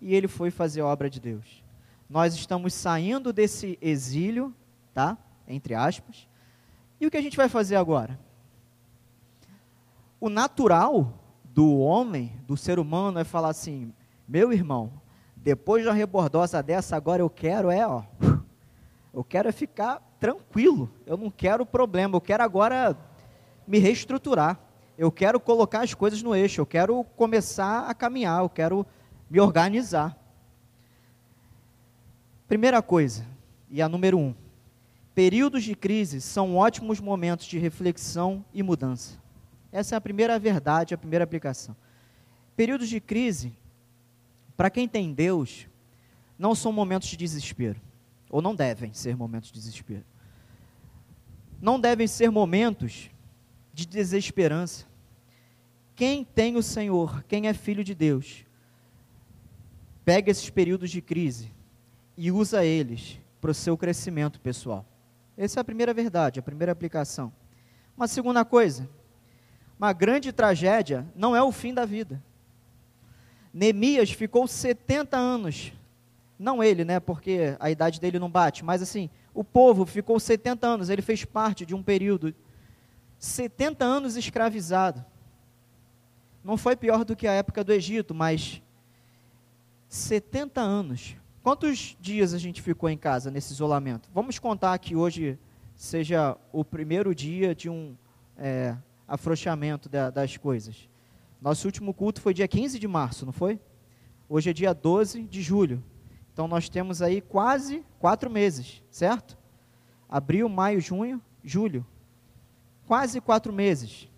e 0.00 0.14
ele 0.14 0.28
foi 0.28 0.50
fazer 0.50 0.82
a 0.82 0.86
obra 0.86 1.08
de 1.08 1.18
Deus. 1.18 1.64
Nós 2.08 2.34
estamos 2.34 2.74
saindo 2.74 3.32
desse 3.32 3.78
exílio, 3.80 4.54
tá? 4.92 5.16
Entre 5.48 5.74
aspas. 5.74 6.28
E 7.00 7.06
o 7.06 7.10
que 7.10 7.16
a 7.16 7.22
gente 7.22 7.36
vai 7.36 7.48
fazer 7.48 7.76
agora? 7.76 8.18
O 10.20 10.28
natural 10.28 11.14
do 11.44 11.78
homem, 11.78 12.32
do 12.46 12.56
ser 12.56 12.78
humano, 12.78 13.18
é 13.18 13.24
falar 13.24 13.48
assim: 13.48 13.94
meu 14.28 14.52
irmão, 14.52 14.92
depois 15.34 15.82
de 15.82 15.88
uma 15.88 15.94
rebordosa 15.94 16.62
dessa, 16.62 16.96
agora 16.96 17.22
eu 17.22 17.30
quero 17.30 17.70
é, 17.70 17.86
ó, 17.86 18.02
eu 19.12 19.24
quero 19.24 19.48
é 19.48 19.52
ficar 19.52 20.00
tranquilo. 20.20 20.90
Eu 21.06 21.16
não 21.16 21.30
quero 21.30 21.66
problema. 21.66 22.16
Eu 22.16 22.20
quero 22.20 22.42
agora 22.42 22.96
me 23.66 23.78
reestruturar. 23.78 24.60
Eu 24.96 25.10
quero 25.10 25.40
colocar 25.40 25.82
as 25.82 25.94
coisas 25.94 26.22
no 26.22 26.34
eixo. 26.34 26.60
Eu 26.60 26.66
quero 26.66 27.02
começar 27.16 27.88
a 27.88 27.94
caminhar. 27.94 28.42
Eu 28.42 28.48
quero 28.48 28.86
me 29.28 29.40
organizar. 29.40 30.16
Primeira 32.46 32.82
coisa, 32.82 33.24
e 33.68 33.80
a 33.80 33.88
número 33.88 34.18
um: 34.18 34.34
períodos 35.14 35.64
de 35.64 35.74
crise 35.74 36.20
são 36.20 36.56
ótimos 36.56 37.00
momentos 37.00 37.46
de 37.46 37.58
reflexão 37.58 38.44
e 38.52 38.62
mudança. 38.62 39.18
Essa 39.72 39.94
é 39.94 39.96
a 39.96 40.00
primeira 40.00 40.38
verdade, 40.38 40.94
a 40.94 40.98
primeira 40.98 41.24
aplicação. 41.24 41.76
Períodos 42.56 42.88
de 42.88 43.00
crise 43.00 43.52
para 44.60 44.68
quem 44.68 44.86
tem 44.86 45.14
Deus, 45.14 45.66
não 46.38 46.54
são 46.54 46.70
momentos 46.70 47.08
de 47.08 47.16
desespero, 47.16 47.80
ou 48.28 48.42
não 48.42 48.54
devem 48.54 48.92
ser 48.92 49.16
momentos 49.16 49.48
de 49.48 49.54
desespero. 49.54 50.04
Não 51.60 51.80
devem 51.80 52.06
ser 52.06 52.30
momentos 52.30 53.10
de 53.72 53.86
desesperança. 53.86 54.86
Quem 55.96 56.24
tem 56.24 56.56
o 56.56 56.62
Senhor, 56.62 57.24
quem 57.24 57.48
é 57.48 57.54
filho 57.54 57.82
de 57.82 57.94
Deus, 57.94 58.44
pega 60.04 60.30
esses 60.30 60.50
períodos 60.50 60.90
de 60.90 61.00
crise 61.00 61.50
e 62.16 62.30
usa 62.30 62.62
eles 62.62 63.18
para 63.40 63.52
o 63.52 63.54
seu 63.54 63.78
crescimento 63.78 64.40
pessoal. 64.40 64.86
Essa 65.42 65.60
é 65.60 65.62
a 65.62 65.64
primeira 65.64 65.94
verdade, 65.94 66.38
a 66.38 66.42
primeira 66.42 66.70
aplicação. 66.70 67.32
Uma 67.96 68.06
segunda 68.06 68.44
coisa, 68.44 68.86
uma 69.78 69.90
grande 69.90 70.32
tragédia 70.32 71.08
não 71.16 71.34
é 71.34 71.42
o 71.42 71.50
fim 71.50 71.72
da 71.72 71.86
vida. 71.86 72.22
Neemias 73.50 74.10
ficou 74.10 74.46
70 74.46 75.16
anos. 75.16 75.72
Não 76.38 76.62
ele, 76.62 76.84
né? 76.84 77.00
Porque 77.00 77.56
a 77.58 77.70
idade 77.70 77.98
dele 77.98 78.18
não 78.18 78.30
bate, 78.30 78.62
mas 78.62 78.82
assim, 78.82 79.08
o 79.32 79.42
povo 79.42 79.86
ficou 79.86 80.20
70 80.20 80.66
anos, 80.66 80.90
ele 80.90 81.00
fez 81.00 81.24
parte 81.24 81.64
de 81.64 81.74
um 81.74 81.82
período 81.82 82.34
70 83.18 83.82
anos 83.82 84.16
escravizado. 84.16 85.02
Não 86.44 86.58
foi 86.58 86.76
pior 86.76 87.02
do 87.02 87.16
que 87.16 87.26
a 87.26 87.32
época 87.32 87.64
do 87.64 87.72
Egito, 87.72 88.14
mas 88.14 88.60
70 89.88 90.60
anos. 90.60 91.16
Quantos 91.42 91.96
dias 91.98 92.34
a 92.34 92.38
gente 92.38 92.60
ficou 92.60 92.90
em 92.90 92.98
casa 92.98 93.30
nesse 93.30 93.54
isolamento? 93.54 94.10
Vamos 94.12 94.38
contar 94.38 94.78
que 94.78 94.94
hoje 94.94 95.38
seja 95.74 96.36
o 96.52 96.62
primeiro 96.62 97.14
dia 97.14 97.54
de 97.54 97.70
um 97.70 97.96
é, 98.36 98.76
afrouxamento 99.08 99.88
da, 99.88 100.10
das 100.10 100.36
coisas. 100.36 100.86
Nosso 101.40 101.66
último 101.66 101.94
culto 101.94 102.20
foi 102.20 102.34
dia 102.34 102.46
15 102.46 102.78
de 102.78 102.86
março, 102.86 103.24
não 103.24 103.32
foi? 103.32 103.58
Hoje 104.28 104.50
é 104.50 104.52
dia 104.52 104.74
12 104.74 105.22
de 105.22 105.40
julho. 105.40 105.82
Então 106.30 106.46
nós 106.46 106.68
temos 106.68 107.00
aí 107.00 107.22
quase 107.22 107.86
quatro 107.98 108.28
meses, 108.28 108.82
certo? 108.90 109.38
Abril, 110.06 110.46
maio, 110.46 110.78
junho, 110.78 111.22
julho. 111.42 111.86
Quase 112.86 113.18
quatro 113.18 113.50
meses. 113.50 114.10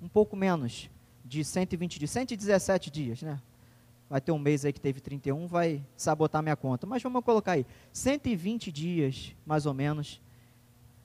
Um 0.00 0.08
pouco 0.08 0.36
menos 0.36 0.88
de 1.24 1.44
120 1.44 1.98
de 1.98 2.06
117 2.06 2.88
dias, 2.88 3.20
né? 3.20 3.40
Vai 4.10 4.20
ter 4.20 4.32
um 4.32 4.38
mês 4.38 4.64
aí 4.64 4.72
que 4.72 4.80
teve 4.80 5.00
31, 5.00 5.46
vai 5.46 5.86
sabotar 5.96 6.42
minha 6.42 6.56
conta. 6.56 6.84
Mas 6.86 7.00
vamos 7.00 7.24
colocar 7.24 7.52
aí, 7.52 7.64
120 7.92 8.72
dias, 8.72 9.36
mais 9.46 9.64
ou 9.66 9.72
menos, 9.72 10.20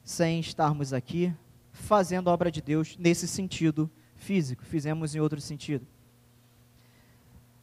sem 0.03 0.39
estarmos 0.39 0.91
aqui 0.91 1.31
fazendo 1.71 2.29
a 2.29 2.33
obra 2.33 2.49
de 2.49 2.61
Deus 2.61 2.97
nesse 2.97 3.27
sentido 3.27 3.89
físico, 4.15 4.63
fizemos 4.63 5.13
em 5.13 5.19
outro 5.19 5.39
sentido. 5.39 5.85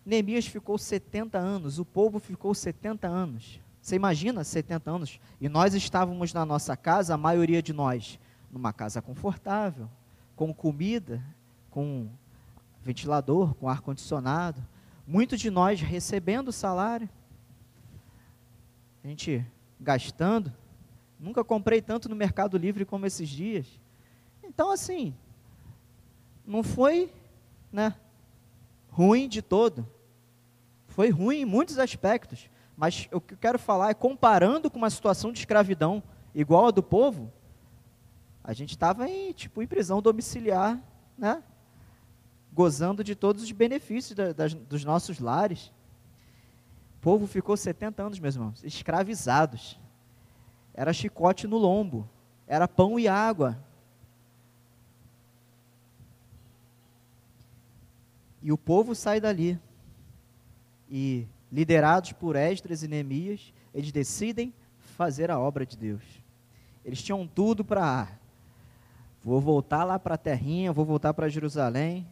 Neemias 0.04 0.46
ficou 0.46 0.78
70 0.78 1.38
anos, 1.38 1.78
o 1.78 1.84
povo 1.84 2.18
ficou 2.18 2.54
70 2.54 3.08
anos. 3.08 3.60
Você 3.80 3.96
imagina 3.96 4.44
70 4.44 4.90
anos? 4.90 5.20
E 5.40 5.48
nós 5.48 5.74
estávamos 5.74 6.32
na 6.32 6.46
nossa 6.46 6.76
casa, 6.76 7.14
a 7.14 7.18
maioria 7.18 7.60
de 7.60 7.72
nós, 7.72 8.18
numa 8.50 8.72
casa 8.72 9.02
confortável, 9.02 9.88
com 10.36 10.52
comida, 10.54 11.20
com 11.70 12.08
ventilador, 12.82 13.54
com 13.54 13.68
ar-condicionado. 13.68 14.62
Muitos 15.06 15.40
de 15.40 15.50
nós 15.50 15.80
recebendo 15.80 16.52
salário. 16.52 17.08
A 19.02 19.08
gente 19.08 19.44
gastando. 19.80 20.52
Nunca 21.18 21.44
comprei 21.44 21.82
tanto 21.82 22.08
no 22.08 22.16
Mercado 22.16 22.56
Livre 22.56 22.84
como 22.84 23.06
esses 23.06 23.28
dias. 23.28 23.66
Então, 24.42 24.70
assim, 24.70 25.14
não 26.46 26.62
foi 26.62 27.12
né, 27.72 27.94
ruim 28.90 29.28
de 29.28 29.42
todo. 29.42 29.86
Foi 30.88 31.10
ruim 31.10 31.40
em 31.40 31.44
muitos 31.44 31.78
aspectos. 31.78 32.50
Mas 32.76 33.08
o 33.12 33.20
que 33.20 33.34
eu 33.34 33.38
quero 33.38 33.58
falar 33.58 33.90
é 33.90 33.94
comparando 33.94 34.70
com 34.70 34.78
uma 34.78 34.90
situação 34.90 35.32
de 35.32 35.38
escravidão 35.38 36.02
igual 36.34 36.66
a 36.66 36.70
do 36.70 36.82
povo, 36.82 37.32
a 38.42 38.52
gente 38.52 38.70
estava 38.70 39.08
em, 39.08 39.32
tipo, 39.32 39.62
em 39.62 39.66
prisão 39.66 40.02
domiciliar, 40.02 40.80
né? 41.16 41.42
Gozando 42.52 43.02
de 43.02 43.14
todos 43.14 43.42
os 43.42 43.52
benefícios 43.52 44.14
da, 44.14 44.32
das, 44.32 44.54
dos 44.54 44.84
nossos 44.84 45.18
lares. 45.18 45.72
O 46.98 47.00
povo 47.00 47.26
ficou 47.26 47.56
70 47.56 48.02
anos, 48.02 48.18
meus 48.18 48.34
irmãos, 48.34 48.62
escravizados. 48.62 49.78
Era 50.74 50.92
chicote 50.92 51.46
no 51.46 51.56
lombo, 51.56 52.08
era 52.46 52.68
pão 52.68 52.98
e 52.98 53.08
água, 53.08 53.58
E 58.42 58.50
o 58.50 58.58
povo 58.58 58.94
sai 58.94 59.20
dali. 59.20 59.58
E, 60.90 61.26
liderados 61.50 62.12
por 62.12 62.34
Esdras 62.34 62.82
e 62.82 62.88
Neemias, 62.88 63.52
eles 63.72 63.92
decidem 63.92 64.52
fazer 64.96 65.30
a 65.30 65.38
obra 65.38 65.64
de 65.64 65.76
Deus. 65.76 66.02
Eles 66.84 67.00
tinham 67.00 67.26
tudo 67.26 67.64
para. 67.64 68.08
Vou 69.22 69.40
voltar 69.40 69.84
lá 69.84 69.98
para 69.98 70.16
a 70.16 70.18
terrinha, 70.18 70.72
vou 70.72 70.84
voltar 70.84 71.14
para 71.14 71.28
Jerusalém, 71.28 72.04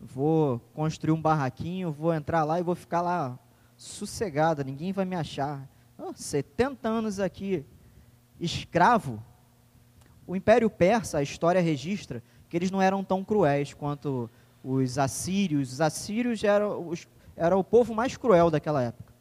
vou 0.00 0.60
construir 0.74 1.12
um 1.12 1.20
barraquinho, 1.20 1.92
vou 1.92 2.14
entrar 2.14 2.44
lá 2.44 2.58
e 2.58 2.62
vou 2.62 2.74
ficar 2.74 3.00
lá 3.00 3.38
sossegada, 3.76 4.64
ninguém 4.64 4.92
vai 4.92 5.04
me 5.04 5.16
achar. 5.16 5.68
Oh, 5.96 6.12
70 6.14 6.88
anos 6.88 7.20
aqui, 7.20 7.64
escravo. 8.40 9.22
O 10.26 10.36
Império 10.36 10.68
Persa, 10.68 11.18
a 11.18 11.22
história 11.22 11.60
registra 11.60 12.22
que 12.48 12.56
eles 12.56 12.70
não 12.70 12.80
eram 12.80 13.02
tão 13.02 13.24
cruéis 13.24 13.74
quanto 13.74 14.30
os 14.62 14.98
assírios. 14.98 15.72
Os 15.72 15.80
assírios 15.80 16.42
eram, 16.44 16.88
os, 16.88 17.06
era 17.36 17.56
o 17.56 17.64
povo 17.64 17.94
mais 17.94 18.16
cruel 18.16 18.50
daquela 18.50 18.82
época. 18.82 19.12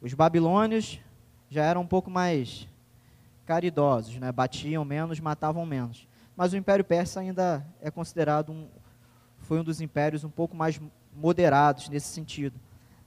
Os 0.00 0.14
babilônios 0.14 1.00
já 1.48 1.64
eram 1.64 1.82
um 1.82 1.86
pouco 1.86 2.10
mais 2.10 2.68
caridosos, 3.44 4.16
né? 4.18 4.30
batiam 4.32 4.84
menos, 4.84 5.20
matavam 5.20 5.64
menos. 5.64 6.06
Mas 6.36 6.52
o 6.52 6.56
Império 6.56 6.84
Persa 6.84 7.20
ainda 7.20 7.66
é 7.80 7.90
considerado 7.90 8.52
um, 8.52 8.68
foi 9.46 9.60
um 9.60 9.64
dos 9.64 9.80
impérios 9.80 10.24
um 10.24 10.30
pouco 10.30 10.56
mais 10.56 10.80
moderados 11.14 11.88
nesse 11.88 12.08
sentido. 12.08 12.60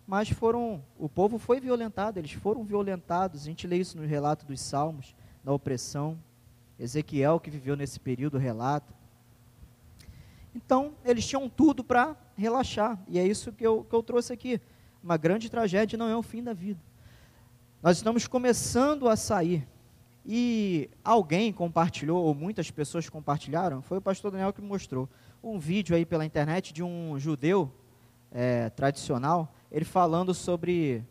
Mas 0.08 0.30
foram, 0.30 0.82
o 0.97 1.08
povo 1.08 1.38
foi 1.38 1.60
violentado, 1.60 2.17
eles 2.17 2.32
foram 2.32 2.63
violentados. 2.63 3.43
A 3.43 3.45
gente 3.45 3.67
lê 3.67 3.78
isso 3.78 3.97
no 3.97 4.08
relato 4.08 4.45
dos 4.45 4.60
Salmos, 4.60 5.15
da 5.43 5.52
opressão. 5.54 6.17
Ezequiel, 6.80 7.39
que 7.39 7.49
viveu 7.49 7.75
nesse 7.75 7.99
período, 7.99 8.38
relata. 8.38 8.93
Então, 10.56 10.93
eles 11.04 11.28
tinham 11.28 11.49
tudo 11.49 11.84
para 11.84 12.15
relaxar. 12.38 12.97
E 13.08 13.19
é 13.19 13.28
isso 13.28 13.52
que 13.52 13.67
eu, 13.67 13.84
que 13.84 13.93
eu 13.93 14.02
trouxe 14.02 14.32
aqui. 14.32 14.62
Uma 15.04 15.17
grande 15.17 15.49
tragédia 15.49 15.97
não 15.97 16.08
é 16.08 16.15
o 16.15 16.23
fim 16.23 16.41
da 16.41 16.54
vida. 16.54 16.80
Nós 17.84 17.97
estamos 17.97 18.28
começando 18.28 19.10
a 19.10 19.15
sair. 19.15 19.67
E 20.25 20.89
alguém 21.04 21.52
compartilhou, 21.52 22.23
ou 22.23 22.34
muitas 22.34 22.71
pessoas 22.71 23.10
compartilharam, 23.10 23.82
foi 23.82 23.97
o 23.97 24.02
pastor 24.02 24.32
Daniel 24.32 24.54
que 24.54 24.62
mostrou, 24.62 25.10
um 25.43 25.60
vídeo 25.60 25.95
aí 25.95 26.06
pela 26.06 26.25
internet 26.25 26.73
de 26.73 26.84
um 26.84 27.17
judeu 27.19 27.71
é, 28.32 28.69
tradicional, 28.69 29.54
ele 29.71 29.86
falando 29.86 30.34
sobre 30.34 31.04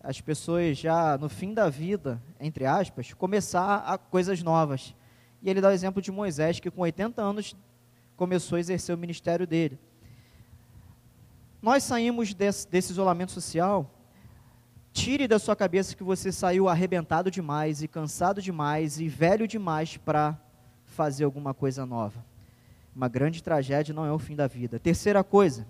as 0.00 0.20
pessoas 0.20 0.76
já 0.76 1.16
no 1.18 1.28
fim 1.28 1.54
da 1.54 1.68
vida, 1.68 2.20
entre 2.38 2.66
aspas, 2.66 3.12
começar 3.12 3.76
a 3.78 3.96
coisas 3.96 4.42
novas. 4.42 4.94
E 5.42 5.48
ele 5.48 5.60
dá 5.60 5.68
o 5.68 5.72
exemplo 5.72 6.02
de 6.02 6.10
Moisés, 6.10 6.60
que 6.60 6.70
com 6.70 6.82
80 6.82 7.22
anos 7.22 7.56
começou 8.16 8.56
a 8.56 8.60
exercer 8.60 8.94
o 8.94 8.98
ministério 8.98 9.46
dele. 9.46 9.78
Nós 11.62 11.82
saímos 11.82 12.34
desse, 12.34 12.68
desse 12.68 12.92
isolamento 12.92 13.32
social 13.32 13.90
Tire 14.94 15.26
da 15.26 15.40
sua 15.40 15.56
cabeça 15.56 15.96
que 15.96 16.04
você 16.04 16.30
saiu 16.30 16.68
arrebentado 16.68 17.28
demais 17.28 17.82
e 17.82 17.88
cansado 17.88 18.40
demais 18.40 19.00
e 19.00 19.08
velho 19.08 19.48
demais 19.48 19.96
para 19.96 20.38
fazer 20.84 21.24
alguma 21.24 21.52
coisa 21.52 21.84
nova. 21.84 22.24
Uma 22.94 23.08
grande 23.08 23.42
tragédia 23.42 23.94
não 23.94 24.06
é 24.06 24.12
o 24.12 24.18
fim 24.18 24.36
da 24.36 24.46
vida. 24.46 24.78
Terceira 24.78 25.24
coisa, 25.24 25.66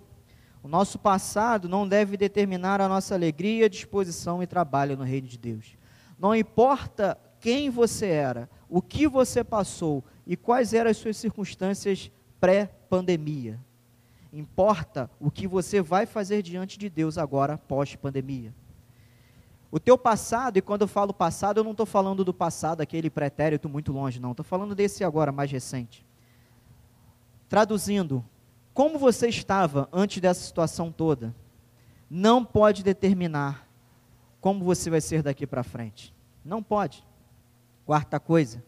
o 0.61 0.67
nosso 0.67 0.99
passado 0.99 1.67
não 1.67 1.87
deve 1.87 2.17
determinar 2.17 2.81
a 2.81 2.87
nossa 2.87 3.15
alegria, 3.15 3.69
disposição 3.69 4.43
e 4.43 4.47
trabalho 4.47 4.97
no 4.97 5.03
reino 5.03 5.27
de 5.27 5.37
Deus. 5.37 5.75
Não 6.19 6.35
importa 6.35 7.17
quem 7.39 7.69
você 7.69 8.07
era, 8.07 8.49
o 8.69 8.81
que 8.81 9.07
você 9.07 9.43
passou 9.43 10.03
e 10.25 10.35
quais 10.35 10.73
eram 10.73 10.89
as 10.89 10.97
suas 10.97 11.17
circunstâncias 11.17 12.11
pré-pandemia. 12.39 13.59
Importa 14.31 15.09
o 15.19 15.31
que 15.31 15.47
você 15.47 15.81
vai 15.81 16.05
fazer 16.05 16.41
diante 16.41 16.77
de 16.77 16.89
Deus 16.89 17.17
agora 17.17 17.57
pós-pandemia. 17.57 18.53
O 19.71 19.79
teu 19.79 19.97
passado, 19.97 20.57
e 20.57 20.61
quando 20.61 20.83
eu 20.83 20.87
falo 20.87 21.13
passado, 21.13 21.59
eu 21.59 21.63
não 21.63 21.71
estou 21.71 21.85
falando 21.85 22.23
do 22.23 22.33
passado, 22.33 22.81
aquele 22.81 23.09
pretérito 23.09 23.67
muito 23.67 23.91
longe, 23.91 24.19
não. 24.19 24.31
Estou 24.31 24.43
falando 24.43 24.75
desse 24.75 25.03
agora, 25.03 25.31
mais 25.31 25.51
recente. 25.51 26.04
Traduzindo, 27.47 28.23
como 28.73 28.99
você 28.99 29.27
estava 29.27 29.87
antes 29.91 30.21
dessa 30.21 30.41
situação 30.41 30.91
toda, 30.91 31.33
não 32.09 32.43
pode 32.43 32.83
determinar 32.83 33.67
como 34.41 34.63
você 34.63 34.89
vai 34.89 35.01
ser 35.01 35.23
daqui 35.23 35.47
para 35.47 35.63
frente. 35.63 36.13
Não 36.43 36.61
pode. 36.61 37.05
Quarta 37.85 38.19
coisa, 38.19 38.63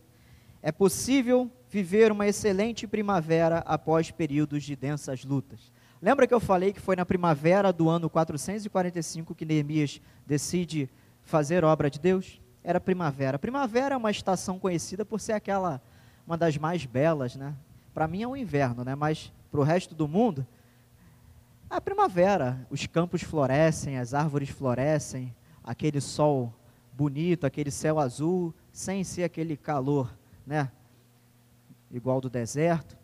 é 0.61 0.71
possível 0.71 1.51
viver 1.69 2.11
uma 2.11 2.27
excelente 2.27 2.87
primavera 2.87 3.59
após 3.59 4.11
períodos 4.11 4.63
de 4.63 4.75
densas 4.75 5.23
lutas. 5.23 5.71
Lembra 6.01 6.27
que 6.27 6.33
eu 6.33 6.39
falei 6.39 6.71
que 6.71 6.79
foi 6.79 6.95
na 6.95 7.05
primavera 7.05 7.73
do 7.73 7.89
ano 7.89 8.09
445 8.09 9.33
que 9.33 9.45
Neemias 9.45 9.99
decide 10.25 10.89
fazer 11.23 11.63
obra 11.63 11.89
de 11.89 11.99
Deus? 11.99 12.39
Era 12.63 12.79
primavera. 12.79 13.39
Primavera 13.39 13.95
é 13.95 13.97
uma 13.97 14.11
estação 14.11 14.59
conhecida 14.59 15.03
por 15.03 15.19
ser 15.19 15.33
aquela 15.33 15.81
uma 16.25 16.37
das 16.37 16.57
mais 16.57 16.85
belas, 16.85 17.35
né? 17.35 17.55
Para 17.97 18.07
mim 18.07 18.21
é 18.21 18.27
o 18.27 18.37
inverno, 18.37 18.83
né? 18.83 18.93
Mas 18.93 19.33
para 19.49 19.59
o 19.59 19.63
resto 19.63 19.95
do 19.95 20.07
mundo, 20.07 20.45
a 21.67 21.81
primavera. 21.81 22.63
Os 22.69 22.85
campos 22.85 23.23
florescem, 23.23 23.97
as 23.97 24.13
árvores 24.13 24.49
florescem, 24.49 25.35
aquele 25.63 25.99
sol 25.99 26.53
bonito, 26.93 27.47
aquele 27.47 27.71
céu 27.71 27.97
azul, 27.97 28.53
sem 28.71 29.03
ser 29.03 29.23
aquele 29.23 29.57
calor, 29.57 30.15
né? 30.45 30.71
Igual 31.89 32.21
do 32.21 32.29
deserto. 32.29 32.95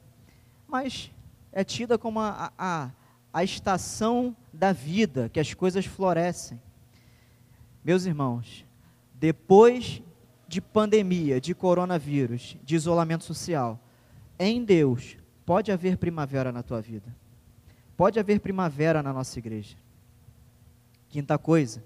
Mas 0.67 1.11
é 1.51 1.63
tida 1.63 1.97
como 1.97 2.19
a, 2.19 2.53
a, 2.55 2.91
a 3.33 3.43
estação 3.43 4.37
da 4.53 4.71
vida, 4.71 5.27
que 5.27 5.39
as 5.39 5.55
coisas 5.55 5.87
florescem. 5.87 6.61
Meus 7.83 8.05
irmãos, 8.05 8.63
depois 9.15 10.03
de 10.47 10.61
pandemia, 10.61 11.41
de 11.41 11.55
coronavírus, 11.55 12.55
de 12.63 12.75
isolamento 12.75 13.23
social, 13.23 13.79
em 14.37 14.63
Deus 14.63 15.17
pode 15.45 15.71
haver 15.71 15.97
primavera 15.97 16.51
na 16.51 16.63
tua 16.63 16.81
vida. 16.81 17.13
Pode 17.95 18.19
haver 18.19 18.39
primavera 18.39 19.03
na 19.03 19.13
nossa 19.13 19.37
igreja. 19.39 19.75
Quinta 21.09 21.37
coisa, 21.37 21.83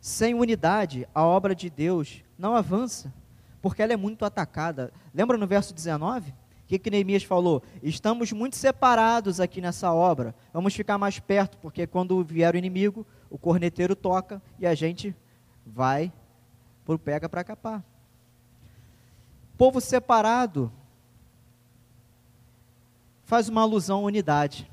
sem 0.00 0.34
unidade, 0.34 1.08
a 1.14 1.24
obra 1.24 1.54
de 1.54 1.70
Deus 1.70 2.22
não 2.38 2.54
avança, 2.54 3.12
porque 3.62 3.82
ela 3.82 3.92
é 3.92 3.96
muito 3.96 4.24
atacada. 4.24 4.92
Lembra 5.14 5.38
no 5.38 5.46
verso 5.46 5.72
19? 5.72 6.30
O 6.30 6.34
que, 6.68 6.78
que 6.78 6.90
Neemias 6.90 7.22
falou? 7.22 7.62
Estamos 7.82 8.32
muito 8.32 8.56
separados 8.56 9.40
aqui 9.40 9.60
nessa 9.60 9.92
obra. 9.92 10.34
Vamos 10.52 10.74
ficar 10.74 10.98
mais 10.98 11.18
perto, 11.18 11.56
porque 11.58 11.86
quando 11.86 12.22
vier 12.22 12.54
o 12.54 12.58
inimigo, 12.58 13.06
o 13.30 13.38
corneteiro 13.38 13.94
toca 13.94 14.42
e 14.58 14.66
a 14.66 14.74
gente 14.74 15.14
vai 15.64 16.12
por 16.84 16.98
pega 16.98 17.28
para 17.28 17.44
capar. 17.44 17.84
Povo 19.56 19.80
separado 19.80 20.70
faz 23.26 23.48
uma 23.48 23.60
alusão 23.60 23.98
à 23.98 24.02
unidade. 24.02 24.70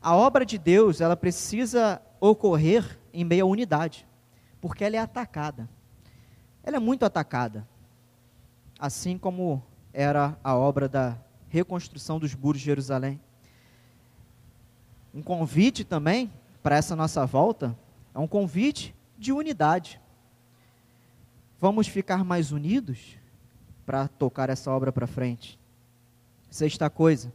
A 0.00 0.14
obra 0.14 0.44
de 0.44 0.58
Deus, 0.58 1.00
ela 1.00 1.16
precisa 1.16 2.00
ocorrer 2.20 2.98
em 3.12 3.24
meio 3.24 3.46
à 3.46 3.48
unidade, 3.48 4.06
porque 4.60 4.84
ela 4.84 4.96
é 4.96 4.98
atacada. 4.98 5.68
Ela 6.62 6.76
é 6.76 6.80
muito 6.80 7.04
atacada. 7.04 7.66
Assim 8.78 9.18
como 9.18 9.62
era 9.92 10.38
a 10.44 10.54
obra 10.54 10.88
da 10.88 11.16
reconstrução 11.48 12.20
dos 12.20 12.34
muros 12.34 12.60
de 12.60 12.66
Jerusalém. 12.66 13.18
Um 15.12 15.22
convite 15.22 15.82
também 15.82 16.30
para 16.62 16.76
essa 16.76 16.94
nossa 16.94 17.24
volta 17.24 17.76
é 18.14 18.18
um 18.18 18.28
convite 18.28 18.94
de 19.18 19.32
unidade. 19.32 20.00
Vamos 21.58 21.88
ficar 21.88 22.24
mais 22.24 22.52
unidos 22.52 23.16
para 23.86 24.06
tocar 24.06 24.50
essa 24.50 24.70
obra 24.70 24.92
para 24.92 25.06
frente. 25.06 25.58
Sexta 26.50 26.88
coisa, 26.90 27.32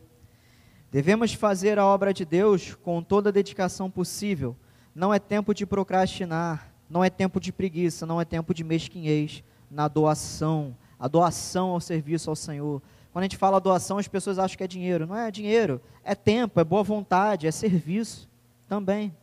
devemos 0.95 1.33
fazer 1.33 1.77
a 1.77 1.85
obra 1.85 2.13
de 2.13 2.23
Deus 2.23 2.73
com 2.73 3.03
toda 3.03 3.27
a 3.27 3.31
dedicação 3.33 3.91
possível. 3.91 4.55
Não 4.95 5.13
é 5.13 5.19
tempo 5.19 5.53
de 5.53 5.65
procrastinar, 5.65 6.71
não 6.89 7.03
é 7.03 7.09
tempo 7.09 7.37
de 7.37 7.51
preguiça, 7.51 8.05
não 8.05 8.21
é 8.21 8.23
tempo 8.23 8.53
de 8.53 8.63
mesquinhez 8.63 9.43
na 9.69 9.89
doação, 9.89 10.73
a 10.97 11.09
doação 11.09 11.71
ao 11.71 11.81
serviço 11.81 12.29
ao 12.29 12.35
Senhor. 12.37 12.81
Quando 13.11 13.23
a 13.23 13.25
gente 13.25 13.35
fala 13.35 13.59
doação, 13.59 13.97
as 13.97 14.07
pessoas 14.07 14.39
acham 14.39 14.55
que 14.55 14.63
é 14.63 14.67
dinheiro. 14.67 15.05
Não 15.05 15.17
é 15.17 15.29
dinheiro, 15.29 15.81
é 16.01 16.15
tempo, 16.15 16.61
é 16.61 16.63
boa 16.63 16.81
vontade, 16.81 17.45
é 17.45 17.51
serviço 17.51 18.29
também. 18.65 19.13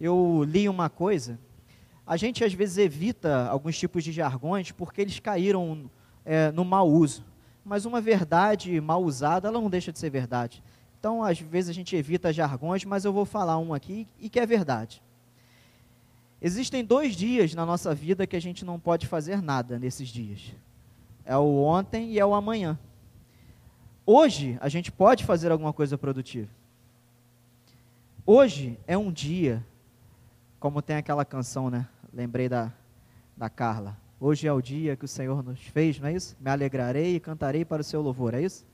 Eu 0.00 0.44
li 0.46 0.68
uma 0.68 0.88
coisa, 0.88 1.36
a 2.06 2.16
gente 2.16 2.44
às 2.44 2.54
vezes 2.54 2.78
evita 2.78 3.48
alguns 3.48 3.76
tipos 3.76 4.04
de 4.04 4.12
jargões 4.12 4.70
porque 4.70 5.00
eles 5.00 5.18
caíram 5.18 5.90
é, 6.24 6.52
no 6.52 6.64
mau 6.64 6.88
uso. 6.88 7.24
Mas 7.66 7.84
uma 7.84 8.00
verdade 8.00 8.80
mal 8.80 9.02
usada, 9.02 9.48
ela 9.48 9.60
não 9.60 9.68
deixa 9.68 9.90
de 9.90 9.98
ser 9.98 10.08
verdade. 10.08 10.62
Então, 11.00 11.20
às 11.20 11.40
vezes 11.40 11.68
a 11.68 11.72
gente 11.72 11.96
evita 11.96 12.32
jargões, 12.32 12.84
mas 12.84 13.04
eu 13.04 13.12
vou 13.12 13.24
falar 13.24 13.58
um 13.58 13.74
aqui 13.74 14.06
e 14.20 14.30
que 14.30 14.38
é 14.38 14.46
verdade. 14.46 15.02
Existem 16.40 16.84
dois 16.84 17.16
dias 17.16 17.54
na 17.54 17.66
nossa 17.66 17.92
vida 17.92 18.24
que 18.24 18.36
a 18.36 18.40
gente 18.40 18.64
não 18.64 18.78
pode 18.78 19.08
fazer 19.08 19.42
nada 19.42 19.80
nesses 19.80 20.06
dias. 20.10 20.54
É 21.24 21.36
o 21.36 21.56
ontem 21.56 22.12
e 22.12 22.20
é 22.20 22.24
o 22.24 22.34
amanhã. 22.34 22.78
Hoje 24.06 24.56
a 24.60 24.68
gente 24.68 24.92
pode 24.92 25.24
fazer 25.24 25.50
alguma 25.50 25.72
coisa 25.72 25.98
produtiva. 25.98 26.48
Hoje 28.24 28.78
é 28.86 28.96
um 28.96 29.10
dia, 29.10 29.66
como 30.60 30.80
tem 30.80 30.94
aquela 30.94 31.24
canção, 31.24 31.68
né? 31.68 31.88
Lembrei 32.12 32.48
da, 32.48 32.72
da 33.36 33.50
Carla. 33.50 33.96
Hoje 34.18 34.48
é 34.48 34.52
o 34.52 34.62
dia 34.62 34.96
que 34.96 35.04
o 35.04 35.08
Senhor 35.08 35.42
nos 35.42 35.60
fez, 35.60 36.00
não 36.00 36.08
é 36.08 36.14
isso? 36.14 36.34
Me 36.40 36.50
alegrarei 36.50 37.16
e 37.16 37.20
cantarei 37.20 37.66
para 37.66 37.82
o 37.82 37.84
seu 37.84 38.00
louvor, 38.00 38.32
é 38.32 38.40
isso? 38.40 38.64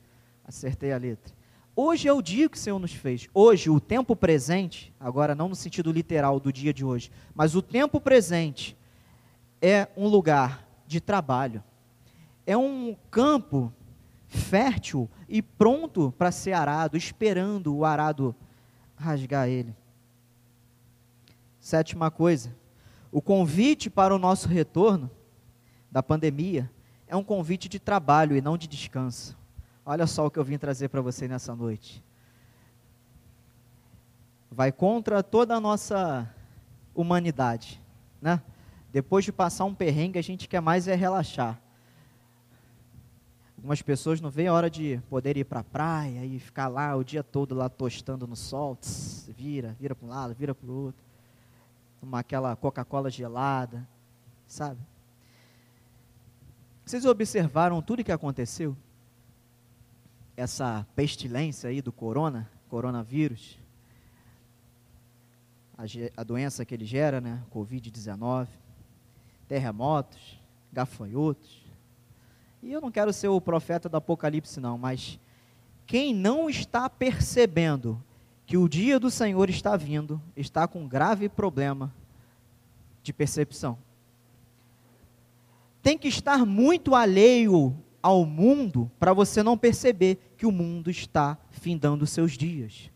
Acertei 0.45 0.93
a 0.93 0.97
letra. 0.97 1.35
Hoje 1.75 2.07
é 2.07 2.13
o 2.13 2.23
dia 2.23 2.49
que 2.49 2.57
o 2.57 2.61
Senhor 2.61 2.79
nos 2.79 2.93
fez. 2.93 3.29
Hoje, 3.35 3.69
o 3.69 3.81
tempo 3.81 4.15
presente, 4.15 4.95
agora 5.01 5.35
não 5.35 5.49
no 5.49 5.57
sentido 5.57 5.91
literal 5.91 6.39
do 6.39 6.53
dia 6.53 6.73
de 6.73 6.85
hoje, 6.85 7.11
mas 7.35 7.57
o 7.57 7.63
tempo 7.63 8.01
presente 8.01 8.77
é 9.61 9.89
um 9.97 10.07
lugar 10.07 10.69
de 10.87 11.01
trabalho. 11.01 11.63
É 12.47 12.57
um 12.57 12.97
campo 13.11 13.73
fértil 14.29 15.11
e 15.29 15.43
pronto 15.43 16.15
para 16.17 16.31
ser 16.31 16.53
arado, 16.53 16.97
esperando 16.97 17.75
o 17.75 17.85
arado 17.85 18.33
rasgar 18.95 19.49
ele. 19.49 19.75
Sétima 21.59 22.13
coisa, 22.13 22.55
o 23.11 23.21
convite 23.21 23.91
para 23.91 24.15
o 24.15 24.19
nosso 24.19 24.47
retorno 24.47 25.11
da 25.93 26.03
pandemia 26.03 26.71
é 27.07 27.15
um 27.15 27.23
convite 27.23 27.69
de 27.69 27.79
trabalho 27.79 28.35
e 28.35 28.41
não 28.41 28.57
de 28.57 28.67
descanso. 28.67 29.37
Olha 29.85 30.07
só 30.07 30.27
o 30.27 30.31
que 30.31 30.39
eu 30.39 30.45
vim 30.45 30.57
trazer 30.57 30.89
para 30.89 31.03
você 31.03 31.29
nessa 31.29 31.55
noite. 31.55 32.03
Vai 34.51 34.73
contra 34.73 35.23
toda 35.23 35.55
a 35.55 35.61
nossa 35.61 36.29
humanidade, 36.95 37.79
né? 38.21 38.41
Depois 38.91 39.25
de 39.25 39.33
passar 39.33 39.67
um 39.67 39.75
perrengue, 39.75 40.19
a 40.19 40.23
gente 40.23 40.49
quer 40.49 40.61
mais 40.61 40.89
é 40.89 40.95
relaxar. 40.95 41.61
Algumas 43.57 43.83
pessoas 43.83 44.21
não 44.21 44.31
veem 44.31 44.49
a 44.49 44.55
hora 44.55 44.71
de 44.71 45.01
poder 45.09 45.37
ir 45.37 45.45
para 45.45 45.61
a 45.61 45.65
praia 45.65 46.25
e 46.25 46.39
ficar 46.39 46.69
lá 46.69 46.97
o 46.97 47.05
dia 47.05 47.23
todo 47.23 47.55
lá 47.55 47.69
tostando 47.69 48.27
no 48.27 48.37
sol, 48.37 48.77
tss, 48.77 49.31
vira, 49.31 49.77
vira 49.79 49.95
para 49.95 50.07
um 50.07 50.11
lado, 50.11 50.35
vira 50.35 50.55
para 50.55 50.69
o 50.69 50.85
outro, 50.87 51.05
tomar 52.01 52.21
aquela 52.21 52.57
Coca-Cola 52.57 53.11
gelada, 53.11 53.87
sabe? 54.47 54.81
Vocês 56.93 57.07
observaram 57.07 57.81
tudo 57.81 58.01
o 58.01 58.05
que 58.05 58.13
aconteceu? 58.13 58.77
Essa 60.37 60.87
pestilência 60.95 61.71
aí 61.71 61.81
do 61.81 61.91
corona, 61.91 62.51
coronavírus, 62.69 63.59
a, 65.79 65.85
a 66.21 66.23
doença 66.23 66.67
que 66.67 66.75
ele 66.75 66.85
gera, 66.85 67.19
né, 67.19 67.43
Covid-19, 67.51 68.47
terremotos, 69.49 70.39
gafanhotos, 70.71 71.65
e 72.63 72.71
eu 72.71 72.81
não 72.83 72.91
quero 72.91 73.11
ser 73.11 73.29
o 73.29 73.41
profeta 73.41 73.89
do 73.89 73.97
Apocalipse, 73.97 74.61
não, 74.61 74.77
mas 74.77 75.19
quem 75.87 76.15
não 76.15 76.51
está 76.51 76.91
percebendo 76.91 78.05
que 78.45 78.59
o 78.59 78.69
dia 78.69 79.01
do 79.01 79.11
Senhor 79.11 79.49
está 79.49 79.79
vindo, 79.79 80.21
está 80.37 80.69
com 80.69 80.87
grave 80.87 81.27
problema 81.27 81.91
de 83.03 83.15
percepção. 83.15 83.79
Tem 85.83 85.99
que 85.99 86.09
estar 86.09 86.47
muito 86.47 86.95
alheio 86.95 87.77
ao 88.03 88.25
mundo 88.25 88.91
para 88.99 89.13
você 89.13 89.43
não 89.43 89.59
perceber 89.59 90.35
que 90.37 90.47
o 90.47 90.53
mundo 90.53 90.91
está 90.91 91.39
findando 91.51 92.07
seus 92.07 92.33
dias. 92.33 92.91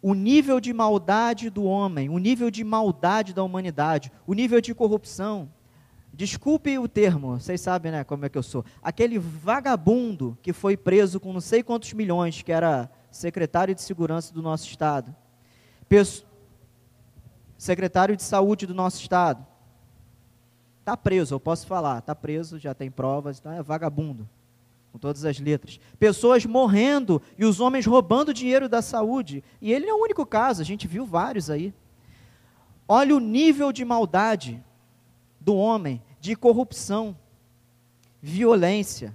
O 0.00 0.14
nível 0.14 0.60
de 0.60 0.72
maldade 0.72 1.50
do 1.50 1.64
homem, 1.64 2.08
o 2.08 2.18
nível 2.18 2.50
de 2.50 2.62
maldade 2.62 3.34
da 3.34 3.42
humanidade, 3.42 4.12
o 4.26 4.34
nível 4.34 4.60
de 4.60 4.74
corrupção, 4.74 5.48
Desculpe 6.18 6.76
o 6.76 6.88
termo, 6.88 7.38
vocês 7.38 7.60
sabem, 7.60 7.92
né, 7.92 8.02
como 8.02 8.24
é 8.24 8.28
que 8.28 8.36
eu 8.36 8.42
sou. 8.42 8.64
Aquele 8.82 9.20
vagabundo 9.20 10.36
que 10.42 10.52
foi 10.52 10.76
preso 10.76 11.20
com 11.20 11.32
não 11.32 11.40
sei 11.40 11.62
quantos 11.62 11.92
milhões, 11.92 12.42
que 12.42 12.50
era 12.50 12.90
secretário 13.08 13.72
de 13.72 13.80
segurança 13.80 14.34
do 14.34 14.42
nosso 14.42 14.66
estado. 14.66 15.14
Secretário 17.56 18.16
de 18.16 18.22
saúde 18.24 18.66
do 18.66 18.74
nosso 18.74 19.00
estado. 19.00 19.46
Está 20.88 20.96
preso, 20.96 21.34
eu 21.34 21.40
posso 21.40 21.66
falar, 21.66 21.98
está 21.98 22.14
preso, 22.14 22.58
já 22.58 22.72
tem 22.72 22.90
provas, 22.90 23.38
então 23.38 23.52
é 23.52 23.62
vagabundo, 23.62 24.26
com 24.90 24.98
todas 24.98 25.22
as 25.26 25.38
letras. 25.38 25.78
Pessoas 25.98 26.46
morrendo 26.46 27.20
e 27.36 27.44
os 27.44 27.60
homens 27.60 27.84
roubando 27.84 28.32
dinheiro 28.32 28.70
da 28.70 28.80
saúde. 28.80 29.44
E 29.60 29.70
ele 29.70 29.84
não 29.84 29.96
é 29.96 30.00
o 30.00 30.02
único 30.04 30.24
caso, 30.24 30.62
a 30.62 30.64
gente 30.64 30.88
viu 30.88 31.04
vários 31.04 31.50
aí. 31.50 31.74
Olha 32.88 33.14
o 33.14 33.20
nível 33.20 33.70
de 33.70 33.84
maldade 33.84 34.64
do 35.38 35.54
homem 35.54 36.02
de 36.22 36.34
corrupção, 36.34 37.14
violência, 38.22 39.14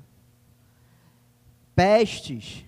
pestes. 1.75 2.63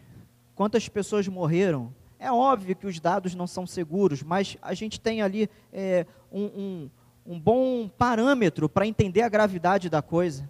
Quantas 0.56 0.90
pessoas 0.90 1.28
morreram? 1.28 1.94
É 2.18 2.32
óbvio 2.32 2.76
que 2.76 2.88
os 2.88 3.00
dados 3.00 3.36
não 3.36 3.46
são 3.46 3.68
seguros, 3.68 4.24
mas 4.24 4.58
a 4.64 4.74
gente 4.74 5.00
tem 5.00 5.22
ali 5.22 5.48
é, 5.72 6.08
um, 6.32 6.46
um, 6.46 6.90
um 7.26 7.40
bom 7.40 7.88
parâmetro 7.88 8.70
para 8.70 8.86
entender 8.86 9.22
a 9.22 9.30
gravidade 9.30 9.90
da 9.90 10.02
coisa. 10.02 10.48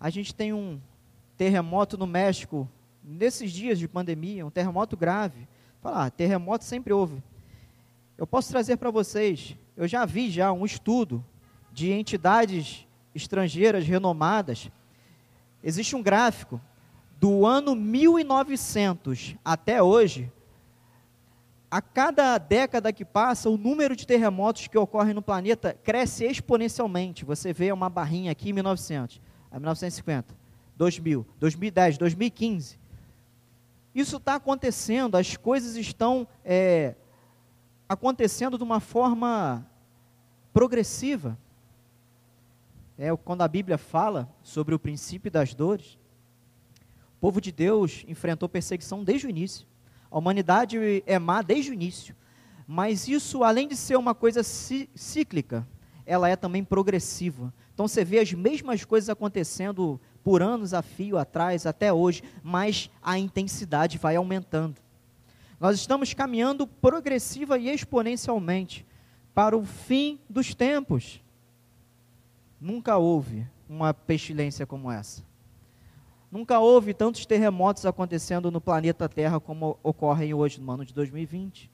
A 0.00 0.08
gente 0.08 0.34
tem 0.34 0.52
um 0.52 0.80
terremoto 1.36 1.98
no 1.98 2.06
México, 2.06 2.68
nesses 3.04 3.52
dias 3.52 3.78
de 3.78 3.86
pandemia, 3.86 4.46
um 4.46 4.50
terremoto 4.50 4.96
grave. 4.96 5.46
Falar, 5.82 6.06
ah, 6.06 6.10
terremoto 6.10 6.64
sempre 6.64 6.92
houve. 6.92 7.22
Eu 8.16 8.26
posso 8.26 8.50
trazer 8.50 8.76
para 8.76 8.90
vocês, 8.90 9.56
eu 9.76 9.86
já 9.86 10.04
vi 10.04 10.30
já 10.30 10.52
um 10.52 10.64
estudo 10.64 11.24
de 11.72 11.90
entidades 11.90 12.86
estrangeiras 13.14 13.86
renomadas, 13.86 14.70
existe 15.62 15.96
um 15.96 16.02
gráfico 16.02 16.60
do 17.18 17.46
ano 17.46 17.74
1900 17.74 19.36
até 19.44 19.82
hoje, 19.82 20.30
a 21.72 21.80
cada 21.80 22.36
década 22.36 22.92
que 22.92 23.02
passa, 23.02 23.48
o 23.48 23.56
número 23.56 23.96
de 23.96 24.06
terremotos 24.06 24.68
que 24.68 24.76
ocorrem 24.76 25.14
no 25.14 25.22
planeta 25.22 25.72
cresce 25.82 26.22
exponencialmente. 26.22 27.24
Você 27.24 27.50
vê 27.50 27.72
uma 27.72 27.88
barrinha 27.88 28.30
aqui 28.30 28.50
em 28.50 28.52
1900, 28.52 29.22
a 29.50 29.58
1950, 29.58 30.36
2000, 30.76 31.26
2010, 31.40 31.96
2015. 31.96 32.78
Isso 33.94 34.18
está 34.18 34.34
acontecendo, 34.34 35.16
as 35.16 35.34
coisas 35.38 35.74
estão 35.76 36.28
é, 36.44 36.94
acontecendo 37.88 38.58
de 38.58 38.64
uma 38.64 38.78
forma 38.78 39.66
progressiva. 40.52 41.38
É 42.98 43.16
quando 43.16 43.40
a 43.40 43.48
Bíblia 43.48 43.78
fala 43.78 44.28
sobre 44.42 44.74
o 44.74 44.78
princípio 44.78 45.30
das 45.30 45.54
dores. 45.54 45.98
O 47.16 47.18
povo 47.18 47.40
de 47.40 47.50
Deus 47.50 48.04
enfrentou 48.06 48.46
perseguição 48.46 49.02
desde 49.02 49.26
o 49.26 49.30
início. 49.30 49.71
A 50.12 50.18
humanidade 50.18 51.02
é 51.06 51.18
má 51.18 51.40
desde 51.40 51.70
o 51.70 51.74
início. 51.74 52.14
Mas 52.66 53.08
isso, 53.08 53.42
além 53.42 53.66
de 53.66 53.74
ser 53.74 53.96
uma 53.96 54.14
coisa 54.14 54.42
cíclica, 54.42 55.66
ela 56.04 56.28
é 56.28 56.36
também 56.36 56.62
progressiva. 56.62 57.52
Então 57.72 57.88
você 57.88 58.04
vê 58.04 58.18
as 58.18 58.32
mesmas 58.34 58.84
coisas 58.84 59.08
acontecendo 59.08 59.98
por 60.22 60.42
anos 60.42 60.74
a 60.74 60.82
fio 60.82 61.16
atrás, 61.16 61.66
até 61.66 61.90
hoje, 61.90 62.22
mas 62.42 62.90
a 63.02 63.18
intensidade 63.18 63.96
vai 63.96 64.14
aumentando. 64.14 64.76
Nós 65.58 65.76
estamos 65.76 66.12
caminhando 66.12 66.66
progressiva 66.66 67.58
e 67.58 67.70
exponencialmente 67.70 68.86
para 69.34 69.56
o 69.56 69.64
fim 69.64 70.20
dos 70.28 70.54
tempos. 70.54 71.22
Nunca 72.60 72.98
houve 72.98 73.46
uma 73.68 73.94
pestilência 73.94 74.66
como 74.66 74.90
essa. 74.90 75.22
Nunca 76.32 76.58
houve 76.58 76.94
tantos 76.94 77.26
terremotos 77.26 77.84
acontecendo 77.84 78.50
no 78.50 78.58
planeta 78.58 79.06
Terra 79.06 79.38
como 79.38 79.78
ocorrem 79.82 80.32
hoje, 80.32 80.58
no 80.62 80.72
ano 80.72 80.82
de 80.82 80.94
2020. 80.94 81.70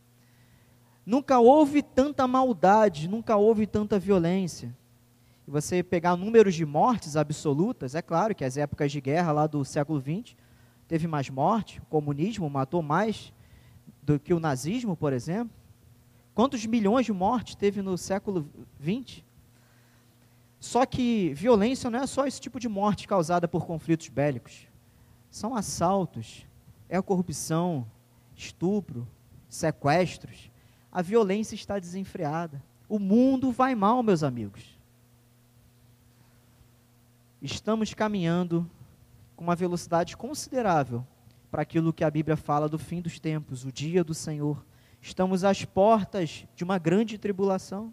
Nunca 1.06 1.38
houve 1.38 1.80
tanta 1.80 2.26
maldade, 2.26 3.06
nunca 3.06 3.36
houve 3.36 3.68
tanta 3.68 4.00
violência. 4.00 4.76
E 5.46 5.50
você 5.50 5.80
pegar 5.80 6.16
números 6.16 6.56
de 6.56 6.66
mortes 6.66 7.14
absolutas, 7.16 7.94
é 7.94 8.02
claro 8.02 8.34
que 8.34 8.44
as 8.44 8.56
épocas 8.56 8.90
de 8.90 9.00
guerra 9.00 9.30
lá 9.30 9.46
do 9.46 9.64
século 9.64 10.00
XX 10.00 10.34
teve 10.88 11.06
mais 11.06 11.30
morte, 11.30 11.78
o 11.78 11.86
comunismo 11.86 12.50
matou 12.50 12.82
mais 12.82 13.32
do 14.02 14.18
que 14.18 14.34
o 14.34 14.40
nazismo, 14.40 14.96
por 14.96 15.12
exemplo. 15.12 15.56
Quantos 16.34 16.66
milhões 16.66 17.06
de 17.06 17.12
mortes 17.12 17.54
teve 17.54 17.80
no 17.80 17.96
século 17.96 18.50
XX? 18.82 19.22
Só 20.60 20.84
que 20.84 21.32
violência 21.34 21.88
não 21.88 22.00
é 22.00 22.06
só 22.06 22.26
esse 22.26 22.40
tipo 22.40 22.58
de 22.58 22.68
morte 22.68 23.06
causada 23.06 23.46
por 23.46 23.64
conflitos 23.66 24.08
bélicos. 24.08 24.66
São 25.30 25.54
assaltos, 25.54 26.46
é 26.88 27.00
corrupção, 27.00 27.86
estupro, 28.34 29.06
sequestros. 29.48 30.50
A 30.90 31.02
violência 31.02 31.54
está 31.54 31.78
desenfreada. 31.78 32.62
O 32.88 32.98
mundo 32.98 33.52
vai 33.52 33.74
mal, 33.74 34.02
meus 34.02 34.22
amigos. 34.22 34.76
Estamos 37.40 37.94
caminhando 37.94 38.68
com 39.36 39.44
uma 39.44 39.54
velocidade 39.54 40.16
considerável 40.16 41.06
para 41.50 41.62
aquilo 41.62 41.92
que 41.92 42.02
a 42.02 42.10
Bíblia 42.10 42.36
fala 42.36 42.68
do 42.68 42.78
fim 42.78 43.00
dos 43.00 43.20
tempos, 43.20 43.64
o 43.64 43.70
dia 43.70 44.02
do 44.02 44.12
Senhor. 44.12 44.64
Estamos 45.00 45.44
às 45.44 45.64
portas 45.64 46.44
de 46.56 46.64
uma 46.64 46.78
grande 46.78 47.16
tribulação. 47.16 47.92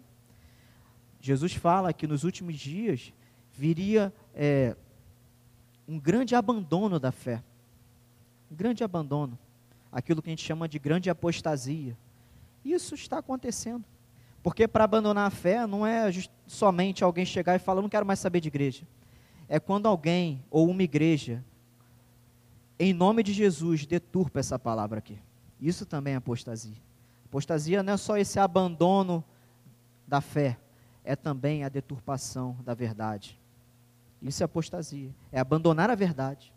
Jesus 1.26 1.54
fala 1.54 1.92
que 1.92 2.06
nos 2.06 2.22
últimos 2.22 2.56
dias 2.56 3.12
viria 3.52 4.12
é, 4.32 4.76
um 5.88 5.98
grande 5.98 6.36
abandono 6.36 7.00
da 7.00 7.10
fé. 7.10 7.42
Um 8.48 8.54
grande 8.54 8.84
abandono. 8.84 9.36
Aquilo 9.90 10.22
que 10.22 10.28
a 10.28 10.32
gente 10.32 10.44
chama 10.44 10.68
de 10.68 10.78
grande 10.78 11.10
apostasia. 11.10 11.98
Isso 12.64 12.94
está 12.94 13.18
acontecendo. 13.18 13.84
Porque 14.40 14.68
para 14.68 14.84
abandonar 14.84 15.26
a 15.26 15.30
fé 15.30 15.66
não 15.66 15.84
é 15.84 16.08
somente 16.46 17.02
alguém 17.02 17.26
chegar 17.26 17.56
e 17.56 17.58
falar, 17.58 17.82
não 17.82 17.88
quero 17.88 18.06
mais 18.06 18.20
saber 18.20 18.38
de 18.38 18.46
igreja. 18.46 18.86
É 19.48 19.58
quando 19.58 19.86
alguém 19.86 20.44
ou 20.48 20.70
uma 20.70 20.84
igreja, 20.84 21.44
em 22.78 22.94
nome 22.94 23.24
de 23.24 23.32
Jesus, 23.32 23.84
deturpa 23.84 24.38
essa 24.38 24.60
palavra 24.60 24.98
aqui. 24.98 25.18
Isso 25.60 25.84
também 25.84 26.14
é 26.14 26.18
apostasia. 26.18 26.76
Apostasia 27.24 27.82
não 27.82 27.94
é 27.94 27.96
só 27.96 28.16
esse 28.16 28.38
abandono 28.38 29.24
da 30.06 30.20
fé, 30.20 30.56
é 31.06 31.14
também 31.14 31.64
a 31.64 31.68
deturpação 31.68 32.56
da 32.64 32.74
verdade. 32.74 33.40
Isso 34.20 34.42
é 34.42 34.44
apostasia, 34.44 35.14
é 35.30 35.38
abandonar 35.38 35.88
a 35.88 35.94
verdade. 35.94 36.52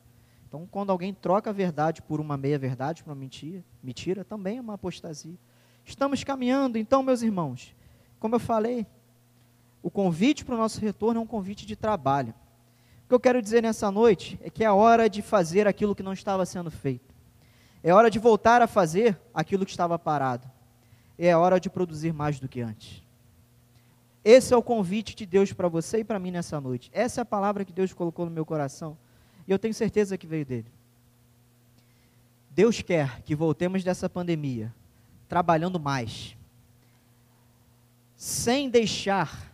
Então, 0.48 0.68
quando 0.70 0.90
alguém 0.90 1.14
troca 1.14 1.52
a 1.52 1.54
verdade 1.54 2.02
por 2.02 2.20
uma 2.20 2.36
meia-verdade, 2.36 3.04
por 3.04 3.12
uma 3.12 3.16
mentira, 3.16 3.64
mentira, 3.84 4.26
também 4.26 4.58
é 4.58 4.62
uma 4.62 4.74
apostasia. 4.74 5.38
Estamos 5.86 6.24
caminhando, 6.24 6.80
então, 6.80 7.04
meus 7.04 7.22
irmãos, 7.22 7.76
como 8.20 8.36
eu 8.36 8.40
falei, 8.40 8.88
o 9.84 9.92
convite 9.92 10.44
para 10.44 10.56
o 10.56 10.58
nosso 10.58 10.82
retorno 10.82 11.20
é 11.20 11.24
um 11.24 11.28
convite 11.28 11.66
de 11.68 11.76
trabalho. 11.76 12.34
O 13.06 13.10
que 13.10 13.14
eu 13.14 13.20
quero 13.20 13.42
dizer 13.42 13.62
nessa 13.62 13.92
noite 13.92 14.40
é 14.42 14.50
que 14.50 14.64
é 14.64 14.72
hora 14.72 15.08
de 15.08 15.22
fazer 15.22 15.68
aquilo 15.68 15.96
que 15.96 16.04
não 16.04 16.14
estava 16.14 16.44
sendo 16.46 16.72
feito. 16.72 17.14
É 17.84 17.94
hora 17.94 18.10
de 18.10 18.18
voltar 18.18 18.64
a 18.64 18.68
fazer 18.68 19.16
aquilo 19.32 19.64
que 19.64 19.72
estava 19.72 19.98
parado. 20.00 20.50
É 21.18 21.36
hora 21.38 21.60
de 21.60 21.70
produzir 21.70 22.14
mais 22.14 22.40
do 22.40 22.48
que 22.48 22.62
antes. 22.62 23.09
Esse 24.24 24.54
é 24.54 24.58
o 24.58 24.64
convite 24.64 25.16
de 25.16 25.26
Deus 25.26 25.54
para 25.54 25.68
você 25.68 26.00
e 26.00 26.04
para 26.04 26.20
mim 26.20 26.32
nessa 26.32 26.60
noite. 26.60 26.90
Essa 26.94 27.22
é 27.22 27.24
a 27.24 27.26
palavra 27.26 27.64
que 27.64 27.72
Deus 27.72 27.94
colocou 27.94 28.26
no 28.26 28.32
meu 28.32 28.46
coração. 28.46 28.98
E 29.48 29.52
eu 29.52 29.60
tenho 29.60 29.74
certeza 29.74 30.18
que 30.18 30.28
veio 30.28 30.46
dele. 30.46 30.72
Deus 32.52 32.82
quer 32.82 33.22
que 33.22 33.36
voltemos 33.36 33.84
dessa 33.84 34.10
pandemia 34.10 34.74
trabalhando 35.28 35.80
mais, 35.80 36.36
sem 38.16 38.68
deixar 38.68 39.54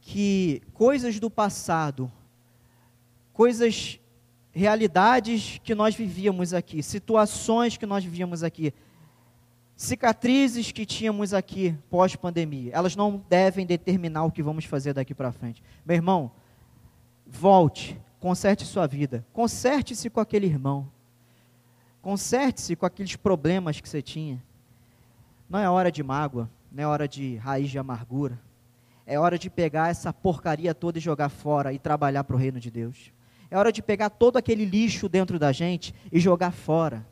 que 0.00 0.62
coisas 0.74 1.18
do 1.18 1.30
passado, 1.30 2.12
coisas, 3.32 3.98
realidades 4.52 5.58
que 5.64 5.74
nós 5.74 5.94
vivíamos 5.94 6.52
aqui, 6.52 6.82
situações 6.82 7.76
que 7.76 7.86
nós 7.86 8.04
vivíamos 8.04 8.42
aqui, 8.42 8.72
cicatrizes 9.78 10.72
que 10.72 10.84
tínhamos 10.84 11.32
aqui 11.32 11.72
pós-pandemia, 11.88 12.72
elas 12.74 12.96
não 12.96 13.24
devem 13.28 13.64
determinar 13.64 14.24
o 14.24 14.32
que 14.32 14.42
vamos 14.42 14.64
fazer 14.64 14.92
daqui 14.92 15.14
para 15.14 15.30
frente. 15.30 15.62
Meu 15.86 15.94
irmão, 15.94 16.32
volte, 17.24 17.98
conserte 18.18 18.66
sua 18.66 18.88
vida, 18.88 19.24
conserte-se 19.32 20.10
com 20.10 20.18
aquele 20.18 20.46
irmão, 20.46 20.90
conserte-se 22.02 22.74
com 22.74 22.84
aqueles 22.84 23.14
problemas 23.14 23.80
que 23.80 23.88
você 23.88 24.02
tinha. 24.02 24.42
Não 25.48 25.60
é 25.60 25.70
hora 25.70 25.92
de 25.92 26.02
mágoa, 26.02 26.50
não 26.72 26.82
é 26.82 26.86
hora 26.86 27.06
de 27.06 27.36
raiz 27.36 27.70
de 27.70 27.78
amargura. 27.78 28.38
É 29.06 29.18
hora 29.18 29.38
de 29.38 29.48
pegar 29.48 29.88
essa 29.90 30.12
porcaria 30.12 30.74
toda 30.74 30.98
e 30.98 31.00
jogar 31.00 31.28
fora 31.28 31.72
e 31.72 31.78
trabalhar 31.78 32.24
para 32.24 32.34
o 32.34 32.38
reino 32.38 32.58
de 32.58 32.70
Deus. 32.70 33.12
É 33.48 33.56
hora 33.56 33.72
de 33.72 33.80
pegar 33.80 34.10
todo 34.10 34.36
aquele 34.36 34.64
lixo 34.64 35.08
dentro 35.08 35.38
da 35.38 35.52
gente 35.52 35.94
e 36.12 36.18
jogar 36.18 36.50
fora. 36.50 37.06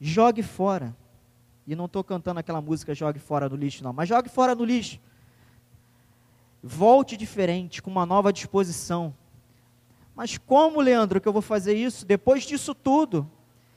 Jogue 0.00 0.42
fora. 0.42 0.94
E 1.66 1.74
não 1.74 1.86
estou 1.86 2.04
cantando 2.04 2.40
aquela 2.40 2.60
música 2.60 2.94
jogue 2.94 3.18
fora 3.18 3.48
no 3.48 3.56
lixo, 3.56 3.82
não, 3.82 3.92
mas 3.92 4.08
jogue 4.08 4.28
fora 4.28 4.54
no 4.54 4.64
lixo. 4.64 5.00
Volte 6.62 7.16
diferente, 7.16 7.82
com 7.82 7.90
uma 7.90 8.06
nova 8.06 8.32
disposição. 8.32 9.14
Mas 10.14 10.38
como, 10.38 10.80
Leandro, 10.80 11.20
que 11.20 11.28
eu 11.28 11.32
vou 11.32 11.42
fazer 11.42 11.74
isso 11.74 12.06
depois 12.06 12.44
disso 12.44 12.74
tudo? 12.74 13.30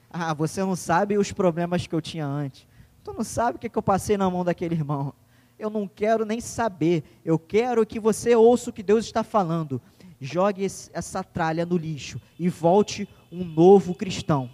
Ah, 0.10 0.34
você 0.34 0.62
não 0.62 0.76
sabe 0.76 1.18
os 1.18 1.32
problemas 1.32 1.88
que 1.88 1.96
eu 1.96 2.02
tinha 2.02 2.26
antes. 2.26 2.68
Tu 3.04 3.14
não 3.14 3.24
sabe 3.24 3.58
o 3.58 3.60
que, 3.60 3.70
que 3.70 3.78
eu 3.78 3.84
passei 3.84 4.18
na 4.18 4.30
mão 4.30 4.44
daquele 4.46 4.76
irmão 4.76 5.14
eu 5.60 5.70
não 5.70 5.88
quero 5.88 6.26
nem 6.26 6.40
saber. 6.40 7.04
Eu 7.26 7.40
quero 7.40 7.86
que 7.86 8.00
você 8.00 8.36
ouça 8.36 8.70
o 8.70 8.74
que 8.74 8.84
Deus 8.84 9.06
está 9.06 9.24
falando. 9.24 9.82
Jogue 10.20 10.64
esse, 10.64 10.90
essa 10.94 11.24
tralha 11.24 11.66
no 11.66 11.78
lixo 11.78 12.20
e 12.40 12.50
volte 12.50 13.08
um 13.32 13.44
novo 13.44 13.94
cristão. 13.94 14.50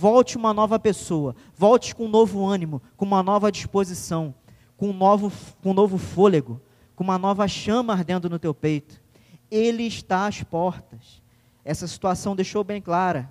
Volte 0.00 0.38
uma 0.38 0.54
nova 0.54 0.78
pessoa. 0.78 1.36
Volte 1.54 1.94
com 1.94 2.06
um 2.06 2.08
novo 2.08 2.42
ânimo, 2.46 2.80
com 2.96 3.04
uma 3.04 3.22
nova 3.22 3.52
disposição, 3.52 4.34
com 4.74 4.88
um 4.88 4.92
novo, 4.94 5.30
com 5.62 5.72
um 5.72 5.74
novo 5.74 5.98
fôlego, 5.98 6.58
com 6.96 7.04
uma 7.04 7.18
nova 7.18 7.46
chama 7.46 7.92
ardendo 7.92 8.30
no 8.30 8.38
teu 8.38 8.54
peito. 8.54 8.98
Ele 9.50 9.82
está 9.82 10.26
às 10.26 10.42
portas. 10.42 11.22
Essa 11.62 11.86
situação 11.86 12.34
deixou 12.34 12.64
bem 12.64 12.80
clara. 12.80 13.30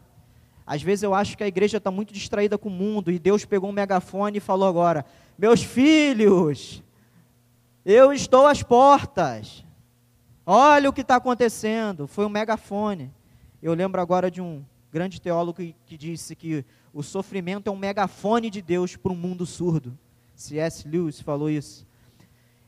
Às 0.64 0.84
vezes 0.84 1.02
eu 1.02 1.16
acho 1.16 1.36
que 1.36 1.44
a 1.44 1.48
igreja 1.48 1.78
está 1.78 1.90
muito 1.90 2.14
distraída 2.14 2.56
com 2.56 2.70
o 2.70 2.72
mundo 2.72 3.10
e 3.10 3.18
Deus 3.18 3.46
pegou 3.46 3.72
um 3.72 3.74
megafone 3.74 4.38
e 4.38 4.40
falou 4.40 4.70
agora: 4.70 5.04
Meus 5.40 5.64
filhos, 5.64 6.84
eu 7.84 8.14
estou 8.14 8.46
às 8.46 8.62
portas. 8.62 9.66
Olha 10.46 10.88
o 10.88 10.94
que 10.94 11.02
está 11.02 11.16
acontecendo. 11.16 12.06
Foi 12.06 12.28
um 12.28 12.30
megafone. 12.30 13.12
Eu 13.60 13.74
lembro 13.74 14.00
agora 14.00 14.30
de 14.30 14.40
um 14.40 14.64
grande 14.92 15.22
teólogo 15.22 15.58
que, 15.58 15.76
que 15.86 15.98
disse 15.98 16.36
que 16.36 16.66
o 16.94 17.04
sofrimento 17.04 17.70
é 17.70 17.72
um 17.72 17.78
megafone 17.78 18.50
de 18.50 18.62
Deus 18.62 18.96
para 18.96 19.12
um 19.12 19.16
mundo 19.16 19.46
surdo. 19.46 19.98
C.S. 20.36 20.88
Lewis 20.88 21.20
falou 21.20 21.50
isso. 21.50 21.88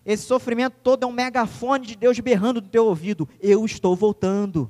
Esse 0.05 0.23
sofrimento 0.23 0.75
todo 0.83 1.03
é 1.03 1.07
um 1.07 1.11
megafone 1.11 1.85
de 1.85 1.95
Deus 1.95 2.19
berrando 2.19 2.61
no 2.61 2.67
teu 2.67 2.85
ouvido: 2.85 3.27
Eu 3.39 3.65
estou 3.65 3.95
voltando. 3.95 4.69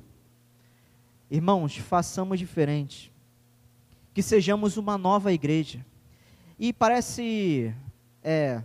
Irmãos, 1.30 1.76
façamos 1.76 2.38
diferente. 2.38 3.12
Que 4.12 4.22
sejamos 4.22 4.76
uma 4.76 4.98
nova 4.98 5.32
igreja. 5.32 5.84
E 6.58 6.72
parece 6.72 7.74
é, 8.22 8.62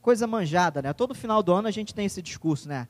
coisa 0.00 0.26
manjada, 0.26 0.80
né? 0.80 0.92
Todo 0.92 1.14
final 1.14 1.42
do 1.42 1.52
ano 1.52 1.66
a 1.66 1.70
gente 1.70 1.94
tem 1.94 2.06
esse 2.06 2.22
discurso, 2.22 2.68
né? 2.68 2.86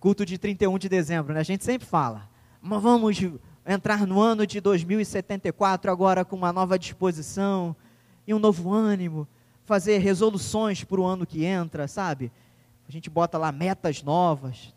Culto 0.00 0.24
de 0.24 0.38
31 0.38 0.78
de 0.78 0.88
dezembro, 0.88 1.34
né? 1.34 1.40
A 1.40 1.44
gente 1.44 1.64
sempre 1.64 1.86
fala, 1.86 2.28
mas 2.60 2.82
vamos 2.82 3.18
entrar 3.66 4.06
no 4.06 4.20
ano 4.20 4.46
de 4.46 4.60
2074 4.60 5.90
agora 5.90 6.24
com 6.24 6.36
uma 6.36 6.52
nova 6.52 6.78
disposição 6.78 7.74
e 8.26 8.32
um 8.32 8.38
novo 8.38 8.72
ânimo, 8.72 9.26
fazer 9.64 9.98
resoluções 9.98 10.84
para 10.84 11.00
o 11.00 11.04
ano 11.04 11.26
que 11.26 11.44
entra, 11.44 11.88
sabe? 11.88 12.30
A 12.88 12.92
gente 12.92 13.10
bota 13.10 13.36
lá 13.36 13.50
metas 13.50 14.02
novas 14.02 14.72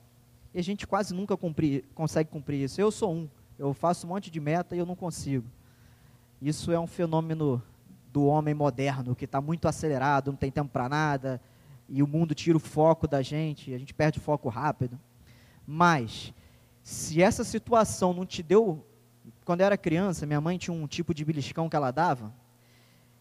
e 0.53 0.59
a 0.59 0.63
gente 0.63 0.87
quase 0.87 1.13
nunca 1.13 1.37
cumprir, 1.37 1.85
consegue 1.93 2.29
cumprir 2.29 2.63
isso. 2.63 2.81
Eu 2.81 2.89
sou 2.89 3.13
um, 3.13 3.29
eu 3.57 3.73
faço 3.73 4.07
um 4.07 4.09
monte 4.09 4.31
de 4.31 4.39
meta 4.39 4.75
e 4.75 4.79
eu 4.79 4.85
não 4.85 4.95
consigo. 4.95 5.45
Isso 6.41 6.71
é 6.71 6.79
um 6.79 6.87
fenômeno 6.87 7.61
do 8.11 8.25
homem 8.25 8.55
moderno, 8.55 9.15
que 9.15 9.25
está 9.25 9.39
muito 9.39 9.67
acelerado, 9.67 10.31
não 10.31 10.37
tem 10.37 10.49
tempo 10.49 10.71
para 10.71 10.89
nada, 10.89 11.39
e 11.87 12.01
o 12.01 12.07
mundo 12.07 12.33
tira 12.33 12.57
o 12.57 12.59
foco 12.59 13.07
da 13.07 13.21
gente, 13.21 13.73
a 13.73 13.77
gente 13.77 13.93
perde 13.93 14.17
o 14.17 14.21
foco 14.21 14.49
rápido. 14.49 14.99
Mas, 15.67 16.33
se 16.89 17.21
essa 17.21 17.43
situação 17.43 18.13
não 18.13 18.25
te 18.25 18.41
deu. 18.41 18.83
Quando 19.45 19.61
eu 19.61 19.67
era 19.67 19.77
criança, 19.77 20.25
minha 20.25 20.41
mãe 20.41 20.57
tinha 20.57 20.73
um 20.73 20.87
tipo 20.87 21.13
de 21.13 21.23
beliscão 21.23 21.69
que 21.69 21.75
ela 21.75 21.91
dava, 21.91 22.33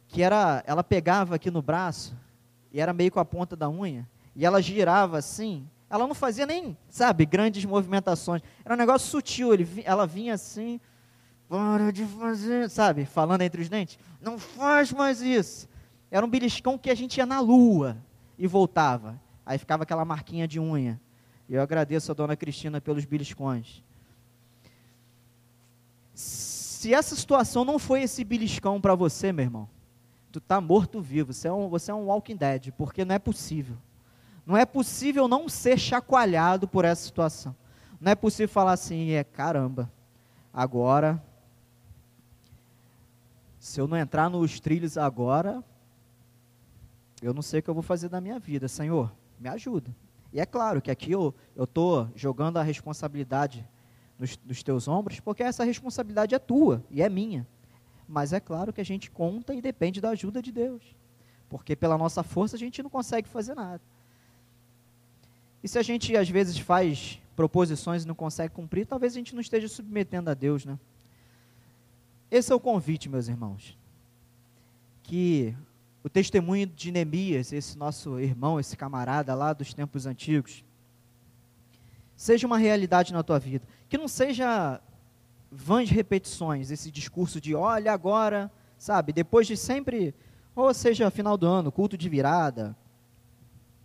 que 0.06 0.22
era. 0.22 0.64
Ela 0.66 0.82
pegava 0.82 1.34
aqui 1.34 1.50
no 1.50 1.60
braço, 1.60 2.16
e 2.72 2.80
era 2.80 2.94
meio 2.94 3.12
com 3.12 3.20
a 3.20 3.26
ponta 3.26 3.54
da 3.54 3.68
unha, 3.68 4.08
e 4.34 4.46
ela 4.46 4.62
girava 4.62 5.18
assim. 5.18 5.68
Ela 5.90 6.06
não 6.06 6.14
fazia 6.14 6.46
nem, 6.46 6.76
sabe, 6.88 7.26
grandes 7.26 7.62
movimentações. 7.66 8.42
Era 8.64 8.74
um 8.74 8.78
negócio 8.78 9.08
sutil. 9.08 9.52
Ele, 9.52 9.68
ela 9.84 10.06
vinha 10.06 10.32
assim, 10.34 10.80
para 11.46 11.92
de 11.92 12.06
fazer, 12.06 12.70
sabe? 12.70 13.04
Falando 13.04 13.42
entre 13.42 13.60
os 13.60 13.68
dentes. 13.68 13.98
Não 14.20 14.38
faz 14.38 14.92
mais 14.92 15.20
isso. 15.20 15.68
Era 16.10 16.24
um 16.24 16.30
beliscão 16.30 16.78
que 16.78 16.88
a 16.90 16.94
gente 16.94 17.18
ia 17.18 17.26
na 17.26 17.40
lua 17.40 17.98
e 18.38 18.46
voltava. 18.46 19.20
Aí 19.44 19.58
ficava 19.58 19.82
aquela 19.82 20.06
marquinha 20.06 20.48
de 20.48 20.58
unha. 20.58 20.98
Eu 21.48 21.62
agradeço 21.62 22.10
a 22.10 22.14
dona 22.14 22.36
Cristina 22.36 22.80
pelos 22.80 23.04
beliscões. 23.04 23.82
Se 26.14 26.92
essa 26.92 27.16
situação 27.16 27.64
não 27.64 27.78
foi 27.78 28.02
esse 28.02 28.22
beliscão 28.22 28.80
para 28.80 28.94
você, 28.94 29.32
meu 29.32 29.44
irmão, 29.44 29.68
tu 30.30 30.40
tá 30.40 30.60
morto 30.60 31.00
vivo. 31.00 31.32
Você 31.32 31.48
é, 31.48 31.52
um, 31.52 31.68
você 31.68 31.90
é 31.90 31.94
um 31.94 32.06
walking 32.06 32.36
dead, 32.36 32.72
porque 32.72 33.04
não 33.04 33.14
é 33.14 33.18
possível. 33.18 33.76
Não 34.44 34.56
é 34.56 34.66
possível 34.66 35.26
não 35.26 35.48
ser 35.48 35.78
chacoalhado 35.78 36.68
por 36.68 36.84
essa 36.84 37.02
situação. 37.04 37.54
Não 38.00 38.12
é 38.12 38.14
possível 38.14 38.48
falar 38.48 38.72
assim, 38.72 39.10
é 39.10 39.24
caramba, 39.24 39.90
agora 40.52 41.22
se 43.58 43.80
eu 43.80 43.88
não 43.88 43.96
entrar 43.96 44.30
nos 44.30 44.60
trilhos 44.60 44.96
agora, 44.96 45.62
eu 47.20 47.34
não 47.34 47.42
sei 47.42 47.60
o 47.60 47.62
que 47.62 47.68
eu 47.68 47.74
vou 47.74 47.82
fazer 47.82 48.08
da 48.08 48.20
minha 48.20 48.38
vida. 48.38 48.68
Senhor, 48.68 49.12
me 49.38 49.48
ajuda. 49.48 49.94
E 50.32 50.40
é 50.40 50.46
claro 50.46 50.82
que 50.82 50.90
aqui 50.90 51.12
eu 51.12 51.34
estou 51.56 52.08
jogando 52.14 52.58
a 52.58 52.62
responsabilidade 52.62 53.66
nos, 54.18 54.38
nos 54.44 54.62
teus 54.62 54.88
ombros, 54.88 55.20
porque 55.20 55.42
essa 55.42 55.64
responsabilidade 55.64 56.34
é 56.34 56.38
tua 56.38 56.84
e 56.90 57.02
é 57.02 57.08
minha. 57.08 57.46
Mas 58.06 58.32
é 58.32 58.40
claro 58.40 58.72
que 58.72 58.80
a 58.80 58.84
gente 58.84 59.10
conta 59.10 59.54
e 59.54 59.62
depende 59.62 60.00
da 60.00 60.10
ajuda 60.10 60.42
de 60.42 60.50
Deus. 60.50 60.82
Porque 61.48 61.76
pela 61.76 61.96
nossa 61.96 62.22
força 62.22 62.56
a 62.56 62.58
gente 62.58 62.82
não 62.82 62.90
consegue 62.90 63.28
fazer 63.28 63.54
nada. 63.54 63.80
E 65.62 65.68
se 65.68 65.78
a 65.78 65.82
gente 65.82 66.16
às 66.16 66.28
vezes 66.28 66.58
faz 66.58 67.20
proposições 67.34 68.04
e 68.04 68.06
não 68.08 68.14
consegue 68.14 68.54
cumprir, 68.54 68.86
talvez 68.86 69.12
a 69.12 69.16
gente 69.16 69.34
não 69.34 69.40
esteja 69.40 69.68
submetendo 69.68 70.30
a 70.30 70.34
Deus, 70.34 70.64
né? 70.64 70.78
Esse 72.30 72.52
é 72.52 72.54
o 72.54 72.60
convite, 72.60 73.08
meus 73.08 73.28
irmãos. 73.28 73.76
Que 75.02 75.56
o 76.08 76.10
testemunho 76.10 76.66
de 76.66 76.90
Neemias, 76.90 77.52
esse 77.52 77.76
nosso 77.76 78.18
irmão, 78.18 78.58
esse 78.58 78.74
camarada 78.74 79.34
lá 79.34 79.52
dos 79.52 79.74
tempos 79.74 80.06
antigos, 80.06 80.64
seja 82.16 82.46
uma 82.46 82.56
realidade 82.56 83.12
na 83.12 83.22
tua 83.22 83.38
vida. 83.38 83.68
Que 83.90 83.98
não 83.98 84.08
seja 84.08 84.80
vãs 85.52 85.90
repetições, 85.90 86.70
esse 86.70 86.90
discurso 86.90 87.38
de 87.42 87.54
olha 87.54 87.92
agora, 87.92 88.50
sabe, 88.78 89.12
depois 89.12 89.46
de 89.46 89.54
sempre, 89.54 90.14
ou 90.56 90.72
seja, 90.72 91.10
final 91.10 91.36
do 91.36 91.46
ano, 91.46 91.70
culto 91.70 91.94
de 91.94 92.08
virada, 92.08 92.74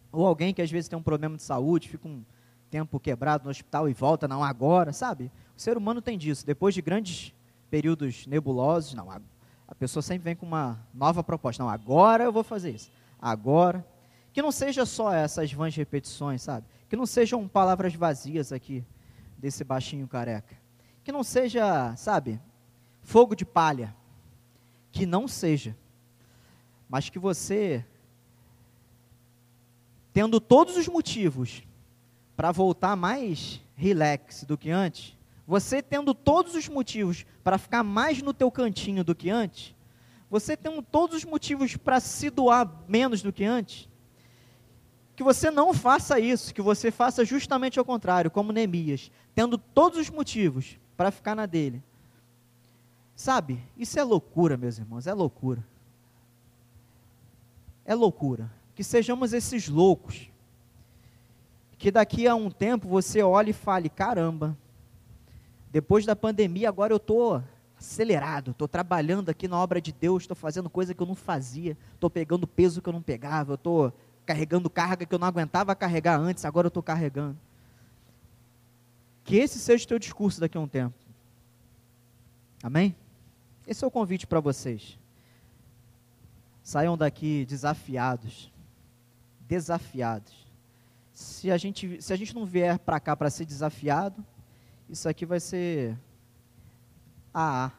ou 0.09 0.25
alguém 0.25 0.53
que 0.53 0.61
às 0.61 0.71
vezes 0.71 0.87
tem 0.87 0.97
um 0.97 1.03
problema 1.03 1.35
de 1.35 1.43
saúde, 1.43 1.89
fica 1.89 2.07
um 2.07 2.23
tempo 2.71 3.01
quebrado 3.01 3.43
no 3.43 3.49
hospital 3.49 3.89
e 3.89 3.93
volta, 3.93 4.29
não 4.29 4.41
agora, 4.41 4.93
sabe? 4.93 5.29
O 5.57 5.61
ser 5.61 5.75
humano 5.75 6.01
tem 6.01 6.17
disso, 6.17 6.45
depois 6.45 6.73
de 6.73 6.81
grandes 6.81 7.33
períodos 7.69 8.25
nebulosos. 8.27 8.93
Não, 8.93 9.11
a 9.67 9.75
pessoa 9.75 10.03
sempre 10.03 10.23
vem 10.25 10.35
com 10.35 10.45
uma 10.45 10.79
nova 10.93 11.23
proposta. 11.23 11.63
Não, 11.63 11.69
agora 11.69 12.23
eu 12.23 12.31
vou 12.31 12.43
fazer 12.43 12.71
isso. 12.71 12.91
Agora, 13.21 13.85
Que 14.33 14.41
não 14.41 14.51
seja 14.51 14.83
só 14.83 15.13
essas 15.13 15.53
vãs 15.53 15.75
repetições, 15.75 16.41
sabe? 16.41 16.65
Que 16.89 16.95
não 16.95 17.05
sejam 17.05 17.47
palavras 17.47 17.93
vazias 17.93 18.51
aqui 18.51 18.83
desse 19.37 19.63
baixinho 19.63 20.07
careca. 20.07 20.55
Que 21.03 21.11
não 21.11 21.23
seja, 21.23 21.95
sabe, 21.95 22.41
fogo 23.03 23.35
de 23.35 23.45
palha. 23.45 23.95
Que 24.91 25.05
não 25.05 25.27
seja. 25.27 25.77
Mas 26.89 27.09
que 27.09 27.19
você, 27.19 27.85
tendo 30.11 30.39
todos 30.39 30.77
os 30.77 30.87
motivos 30.87 31.61
para 32.35 32.51
voltar 32.51 32.95
mais 32.95 33.61
relax 33.75 34.43
do 34.43 34.57
que 34.57 34.71
antes, 34.71 35.15
você 35.45 35.81
tendo 35.81 36.13
todos 36.13 36.55
os 36.55 36.67
motivos 36.67 37.25
para 37.43 37.57
ficar 37.57 37.83
mais 37.83 38.21
no 38.21 38.33
teu 38.33 38.49
cantinho 38.49 39.03
do 39.03 39.13
que 39.13 39.29
antes, 39.29 39.75
você 40.29 40.57
tendo 40.57 40.81
todos 40.81 41.17
os 41.17 41.25
motivos 41.25 41.75
para 41.75 41.99
se 41.99 42.29
doar 42.29 42.69
menos 42.87 43.21
do 43.21 43.31
que 43.31 43.43
antes, 43.43 43.89
que 45.15 45.23
você 45.23 45.51
não 45.51 45.73
faça 45.73 46.19
isso, 46.19 46.53
que 46.53 46.61
você 46.61 46.89
faça 46.89 47.23
justamente 47.23 47.77
ao 47.77 47.85
contrário, 47.85 48.31
como 48.31 48.51
Neemias, 48.51 49.11
tendo 49.35 49.57
todos 49.57 49.99
os 49.99 50.09
motivos 50.09 50.77
para 50.97 51.11
ficar 51.11 51.35
na 51.35 51.45
dele. 51.45 51.83
Sabe, 53.15 53.61
isso 53.77 53.99
é 53.99 54.03
loucura, 54.03 54.57
meus 54.57 54.79
irmãos, 54.79 55.05
é 55.05 55.13
loucura. 55.13 55.63
É 57.85 57.93
loucura. 57.93 58.51
Que 58.75 58.83
sejamos 58.83 59.33
esses 59.33 59.67
loucos. 59.67 60.29
Que 61.77 61.91
daqui 61.91 62.27
a 62.27 62.33
um 62.33 62.49
tempo 62.49 62.87
você 62.87 63.21
olhe 63.21 63.51
e 63.51 63.53
fale: 63.53 63.89
caramba, 63.89 64.57
depois 65.73 66.05
da 66.05 66.15
pandemia, 66.15 66.69
agora 66.69 66.93
eu 66.93 66.97
estou 66.97 67.43
acelerado, 67.75 68.51
estou 68.51 68.67
trabalhando 68.67 69.29
aqui 69.29 69.47
na 69.47 69.57
obra 69.57 69.81
de 69.81 69.91
Deus, 69.91 70.21
estou 70.21 70.35
fazendo 70.35 70.69
coisa 70.69 70.93
que 70.93 71.01
eu 71.01 71.07
não 71.07 71.15
fazia, 71.15 71.75
estou 71.95 72.11
pegando 72.11 72.45
peso 72.45 72.79
que 72.79 72.87
eu 72.87 72.93
não 72.93 73.01
pegava, 73.01 73.53
eu 73.53 73.55
estou 73.55 73.91
carregando 74.23 74.69
carga 74.69 75.03
que 75.03 75.15
eu 75.15 75.17
não 75.17 75.27
aguentava 75.27 75.75
carregar 75.75 76.19
antes, 76.19 76.45
agora 76.45 76.67
eu 76.67 76.69
estou 76.69 76.83
carregando. 76.83 77.35
Que 79.23 79.37
esse 79.37 79.57
seja 79.57 79.83
o 79.83 79.87
teu 79.87 79.97
discurso 79.97 80.39
daqui 80.39 80.55
a 80.55 80.61
um 80.61 80.67
tempo. 80.67 80.93
Amém? 82.61 82.95
Esse 83.65 83.83
é 83.83 83.87
o 83.87 83.91
convite 83.91 84.27
para 84.27 84.39
vocês. 84.39 84.99
Saiam 86.61 86.95
daqui 86.95 87.45
desafiados. 87.45 88.53
Desafiados. 89.47 90.35
Se 91.15 91.49
a 91.49 91.57
gente, 91.57 91.99
se 91.99 92.13
a 92.13 92.15
gente 92.15 92.35
não 92.35 92.45
vier 92.45 92.77
para 92.77 92.99
cá 92.99 93.15
para 93.15 93.31
ser 93.31 93.45
desafiado, 93.45 94.23
isso 94.93 95.09
aqui 95.09 95.25
vai 95.25 95.39
ser 95.39 95.97
AA, 97.33 97.71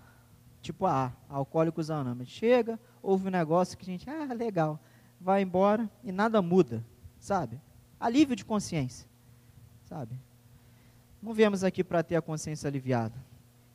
tipo 0.61 0.85
AA, 0.85 1.13
Alcoólicos 1.29 1.89
Anônimos. 1.89 2.29
Chega, 2.29 2.79
ouve 3.01 3.29
um 3.29 3.31
negócio 3.31 3.79
que 3.79 3.85
a 3.85 3.93
gente, 3.93 4.11
ah, 4.11 4.35
legal, 4.35 4.81
vai 5.21 5.43
embora 5.43 5.89
e 6.03 6.11
nada 6.11 6.43
muda, 6.43 6.85
sabe? 7.21 7.61
Alívio 8.01 8.35
de 8.35 8.45
consciência, 8.45 9.09
sabe? 9.85 10.19
Não 11.23 11.33
viemos 11.33 11.63
aqui 11.63 11.85
para 11.85 12.03
ter 12.03 12.17
a 12.17 12.23
consciência 12.23 12.67
aliviada. 12.69 13.15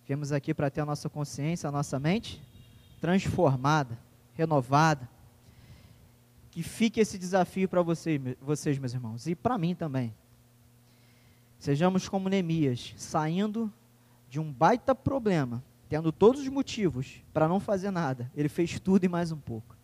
Viemos 0.05 0.31
aqui 0.31 0.53
para 0.53 0.69
ter 0.69 0.81
a 0.81 0.85
nossa 0.85 1.09
consciência, 1.09 1.69
a 1.69 1.71
nossa 1.71 1.97
mente 1.97 2.41
transformada, 2.99 3.97
renovada. 4.33 5.09
Que 6.51 6.61
fique 6.61 6.99
esse 6.99 7.17
desafio 7.17 7.69
para 7.69 7.81
vocês, 7.81 8.19
vocês, 8.41 8.77
meus 8.77 8.93
irmãos, 8.93 9.27
e 9.27 9.33
para 9.33 9.57
mim 9.57 9.73
também. 9.73 10.13
Sejamos 11.59 12.07
como 12.07 12.29
Neemias, 12.29 12.93
saindo 12.95 13.71
de 14.29 14.39
um 14.39 14.49
baita 14.49 14.95
problema, 14.95 15.61
tendo 15.89 16.09
todos 16.09 16.41
os 16.41 16.47
motivos 16.47 17.21
para 17.33 17.49
não 17.49 17.59
fazer 17.59 17.91
nada. 17.91 18.31
Ele 18.33 18.47
fez 18.47 18.79
tudo 18.79 19.03
e 19.03 19.09
mais 19.09 19.31
um 19.33 19.37
pouco. 19.37 19.75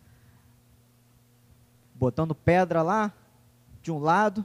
Botando 1.94 2.34
pedra 2.34 2.82
lá 2.82 3.12
de 3.82 3.92
um 3.92 3.98
lado 3.98 4.44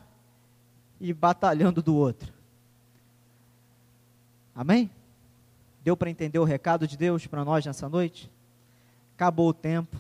e 0.99 1.13
batalhando 1.13 1.82
do 1.82 1.95
outro. 1.95 2.34
Amém? 4.53 4.91
Deu 5.84 5.95
para 5.95 6.09
entender 6.09 6.38
o 6.38 6.43
recado 6.43 6.86
de 6.86 6.97
Deus 6.97 7.25
para 7.25 7.45
nós 7.45 7.65
nessa 7.65 7.88
noite? 7.88 8.29
Acabou 9.15 9.49
o 9.49 9.53
tempo 9.53 9.97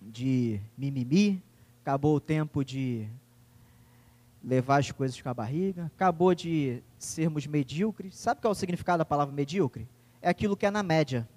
de 0.00 0.60
mimimi, 0.78 1.42
acabou 1.82 2.14
o 2.14 2.20
tempo 2.20 2.64
de 2.64 3.08
levar 4.44 4.78
as 4.78 4.90
coisas 4.90 5.20
com 5.20 5.28
a 5.28 5.34
barriga, 5.34 5.90
acabou 5.94 6.34
de 6.34 6.82
sermos 6.98 7.46
medíocres. 7.46 8.16
Sabe 8.16 8.40
qual 8.40 8.50
é 8.50 8.52
o 8.52 8.58
significado 8.58 8.98
da 8.98 9.04
palavra 9.04 9.34
medíocre? 9.34 9.88
É 10.20 10.28
aquilo 10.28 10.56
que 10.56 10.66
é 10.66 10.70
na 10.70 10.82
média. 10.82 11.28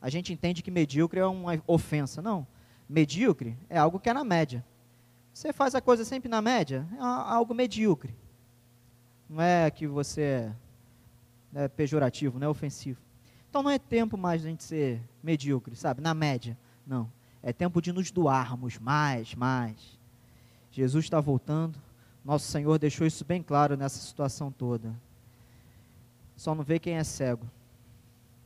A 0.00 0.10
gente 0.10 0.32
entende 0.32 0.62
que 0.62 0.70
medíocre 0.70 1.20
é 1.20 1.26
uma 1.26 1.62
ofensa. 1.66 2.20
Não. 2.20 2.46
Medíocre 2.88 3.56
é 3.70 3.78
algo 3.78 3.98
que 3.98 4.10
é 4.10 4.12
na 4.12 4.24
média. 4.24 4.64
Você 5.32 5.52
faz 5.52 5.74
a 5.74 5.80
coisa 5.80 6.04
sempre 6.04 6.28
na 6.28 6.42
média, 6.42 6.86
é 6.92 6.98
algo 7.00 7.54
medíocre. 7.54 8.14
Não 9.28 9.40
é 9.40 9.70
que 9.70 9.86
você 9.86 10.52
é, 11.54 11.64
é 11.64 11.68
pejorativo, 11.68 12.38
não 12.38 12.48
é 12.48 12.50
ofensivo. 12.50 13.00
Então 13.48 13.62
não 13.62 13.70
é 13.70 13.78
tempo 13.78 14.18
mais 14.18 14.42
de 14.42 14.48
a 14.48 14.50
gente 14.50 14.62
ser 14.62 15.00
medíocre, 15.22 15.74
sabe? 15.74 16.02
Na 16.02 16.12
média. 16.12 16.58
Não. 16.86 17.10
É 17.42 17.50
tempo 17.52 17.80
de 17.80 17.92
nos 17.92 18.10
doarmos 18.10 18.78
mais, 18.78 19.34
mais. 19.34 19.98
Jesus 20.70 21.04
está 21.04 21.18
voltando 21.18 21.78
nosso 22.24 22.46
Senhor 22.46 22.78
deixou 22.78 23.06
isso 23.06 23.24
bem 23.24 23.42
claro 23.42 23.76
nessa 23.76 23.98
situação 23.98 24.50
toda. 24.50 24.94
Só 26.36 26.54
não 26.54 26.62
vê 26.62 26.78
quem 26.78 26.96
é 26.96 27.04
cego. 27.04 27.46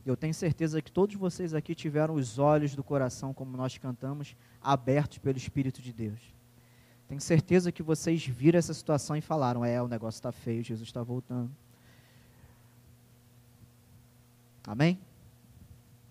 Eu 0.05 0.15
tenho 0.15 0.33
certeza 0.33 0.81
que 0.81 0.91
todos 0.91 1.15
vocês 1.15 1.53
aqui 1.53 1.75
tiveram 1.75 2.15
os 2.15 2.39
olhos 2.39 2.73
do 2.73 2.83
coração, 2.83 3.33
como 3.33 3.57
nós 3.57 3.77
cantamos, 3.77 4.35
abertos 4.61 5.17
pelo 5.17 5.37
Espírito 5.37 5.81
de 5.81 5.91
Deus. 5.91 6.19
Tenho 7.07 7.21
certeza 7.21 7.71
que 7.71 7.83
vocês 7.83 8.25
viram 8.25 8.57
essa 8.57 8.73
situação 8.73 9.15
e 9.15 9.21
falaram: 9.21 9.63
é, 9.63 9.81
o 9.81 9.87
negócio 9.87 10.17
está 10.17 10.31
feio, 10.31 10.63
Jesus 10.63 10.87
está 10.87 11.03
voltando. 11.03 11.51
Amém? 14.65 14.99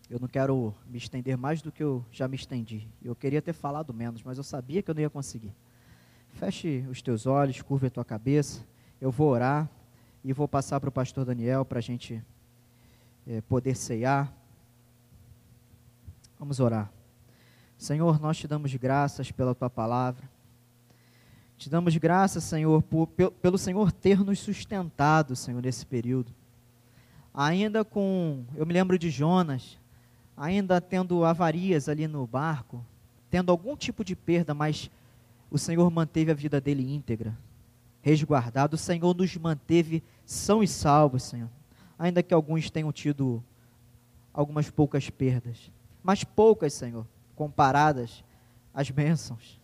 Eu 0.08 0.20
não 0.20 0.28
quero 0.28 0.74
me 0.88 0.98
estender 0.98 1.36
mais 1.36 1.60
do 1.60 1.72
que 1.72 1.82
eu 1.82 2.04
já 2.12 2.28
me 2.28 2.36
estendi. 2.36 2.86
Eu 3.02 3.14
queria 3.14 3.42
ter 3.42 3.52
falado 3.52 3.92
menos, 3.92 4.22
mas 4.22 4.38
eu 4.38 4.44
sabia 4.44 4.82
que 4.82 4.90
eu 4.90 4.94
não 4.94 5.02
ia 5.02 5.10
conseguir. 5.10 5.52
Feche 6.36 6.84
os 6.90 7.00
teus 7.00 7.26
olhos, 7.26 7.62
curva 7.62 7.86
a 7.86 7.90
tua 7.90 8.04
cabeça. 8.04 8.62
Eu 9.00 9.10
vou 9.10 9.30
orar 9.30 9.66
e 10.22 10.34
vou 10.34 10.46
passar 10.46 10.78
para 10.78 10.90
o 10.90 10.92
pastor 10.92 11.24
Daniel 11.24 11.64
para 11.64 11.78
a 11.78 11.82
gente 11.82 12.22
é, 13.26 13.40
poder 13.40 13.74
ceiar. 13.74 14.30
Vamos 16.38 16.60
orar. 16.60 16.92
Senhor, 17.78 18.20
nós 18.20 18.36
te 18.36 18.46
damos 18.46 18.74
graças 18.74 19.32
pela 19.32 19.54
tua 19.54 19.70
palavra. 19.70 20.28
Te 21.56 21.70
damos 21.70 21.96
graças, 21.96 22.44
Senhor, 22.44 22.82
por, 22.82 23.06
pelo 23.06 23.56
Senhor 23.56 23.90
ter 23.90 24.22
nos 24.22 24.38
sustentado, 24.38 25.34
Senhor, 25.34 25.62
nesse 25.62 25.86
período. 25.86 26.34
Ainda 27.32 27.82
com, 27.82 28.44
eu 28.54 28.66
me 28.66 28.74
lembro 28.74 28.98
de 28.98 29.08
Jonas, 29.08 29.78
ainda 30.36 30.82
tendo 30.82 31.24
avarias 31.24 31.88
ali 31.88 32.06
no 32.06 32.26
barco, 32.26 32.84
tendo 33.30 33.50
algum 33.50 33.74
tipo 33.74 34.04
de 34.04 34.14
perda, 34.14 34.52
mas 34.52 34.90
o 35.50 35.58
Senhor 35.58 35.88
manteve 35.90 36.30
a 36.30 36.34
vida 36.34 36.60
dele 36.60 36.92
íntegra, 36.92 37.36
resguardado. 38.02 38.74
O 38.74 38.78
Senhor 38.78 39.14
nos 39.14 39.36
manteve 39.36 40.02
são 40.24 40.62
e 40.62 40.68
salvos, 40.68 41.22
Senhor. 41.22 41.50
Ainda 41.98 42.22
que 42.22 42.34
alguns 42.34 42.70
tenham 42.70 42.92
tido 42.92 43.42
algumas 44.32 44.68
poucas 44.68 45.08
perdas, 45.08 45.70
mas 46.02 46.22
poucas, 46.22 46.74
Senhor, 46.74 47.06
comparadas 47.34 48.22
às 48.74 48.90
bênçãos. 48.90 49.58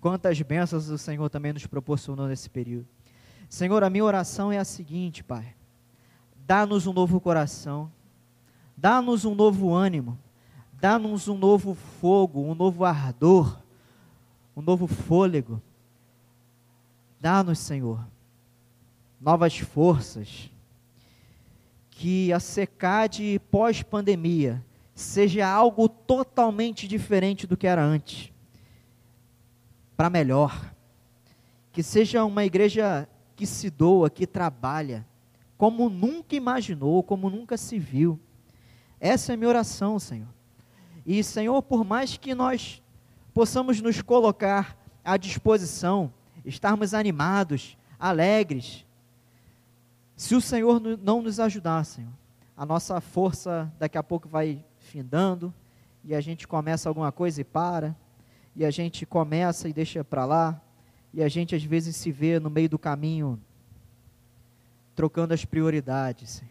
Quantas 0.00 0.40
bênçãos 0.40 0.88
o 0.88 0.96
Senhor 0.96 1.28
também 1.28 1.52
nos 1.52 1.66
proporcionou 1.66 2.26
nesse 2.26 2.48
período. 2.48 2.86
Senhor, 3.48 3.82
a 3.82 3.90
minha 3.90 4.04
oração 4.04 4.52
é 4.52 4.58
a 4.58 4.64
seguinte, 4.64 5.22
Pai. 5.22 5.54
Dá-nos 6.46 6.86
um 6.86 6.92
novo 6.92 7.20
coração, 7.20 7.92
dá-nos 8.76 9.24
um 9.26 9.34
novo 9.34 9.74
ânimo, 9.74 10.18
dá-nos 10.80 11.28
um 11.28 11.36
novo 11.36 11.74
fogo, 11.74 12.40
um 12.40 12.54
novo 12.54 12.84
ardor 12.84 13.60
um 14.58 14.62
novo 14.62 14.88
fôlego. 14.88 15.62
Dá-nos, 17.20 17.60
Senhor, 17.60 18.04
novas 19.20 19.56
forças. 19.56 20.50
Que 21.90 22.32
a 22.32 22.40
secade 22.40 23.40
pós-pandemia 23.52 24.64
seja 24.96 25.48
algo 25.48 25.88
totalmente 25.88 26.88
diferente 26.88 27.46
do 27.46 27.56
que 27.56 27.68
era 27.68 27.84
antes. 27.84 28.32
Para 29.96 30.10
melhor. 30.10 30.74
Que 31.70 31.80
seja 31.80 32.24
uma 32.24 32.44
igreja 32.44 33.08
que 33.36 33.46
se 33.46 33.70
doa, 33.70 34.10
que 34.10 34.26
trabalha, 34.26 35.06
como 35.56 35.88
nunca 35.88 36.34
imaginou, 36.34 37.04
como 37.04 37.30
nunca 37.30 37.56
se 37.56 37.78
viu. 37.78 38.18
Essa 38.98 39.32
é 39.32 39.34
a 39.34 39.36
minha 39.36 39.48
oração, 39.48 40.00
Senhor. 40.00 40.28
E, 41.06 41.22
Senhor, 41.22 41.62
por 41.62 41.84
mais 41.84 42.16
que 42.16 42.34
nós 42.34 42.82
possamos 43.38 43.80
nos 43.80 44.02
colocar 44.02 44.76
à 45.04 45.16
disposição, 45.16 46.12
estarmos 46.44 46.92
animados, 46.92 47.78
alegres. 47.96 48.84
Se 50.16 50.34
o 50.34 50.40
Senhor 50.40 50.80
não 50.80 51.22
nos 51.22 51.38
ajudar, 51.38 51.84
Senhor, 51.84 52.10
a 52.56 52.66
nossa 52.66 53.00
força 53.00 53.72
daqui 53.78 53.96
a 53.96 54.02
pouco 54.02 54.28
vai 54.28 54.64
findando 54.80 55.54
e 56.02 56.16
a 56.16 56.20
gente 56.20 56.48
começa 56.48 56.88
alguma 56.88 57.12
coisa 57.12 57.40
e 57.40 57.44
para, 57.44 57.94
e 58.56 58.64
a 58.64 58.72
gente 58.72 59.06
começa 59.06 59.68
e 59.68 59.72
deixa 59.72 60.02
para 60.02 60.24
lá, 60.24 60.60
e 61.14 61.22
a 61.22 61.28
gente 61.28 61.54
às 61.54 61.62
vezes 61.62 61.94
se 61.94 62.10
vê 62.10 62.40
no 62.40 62.50
meio 62.50 62.68
do 62.68 62.76
caminho 62.76 63.40
trocando 64.96 65.32
as 65.32 65.44
prioridades. 65.44 66.42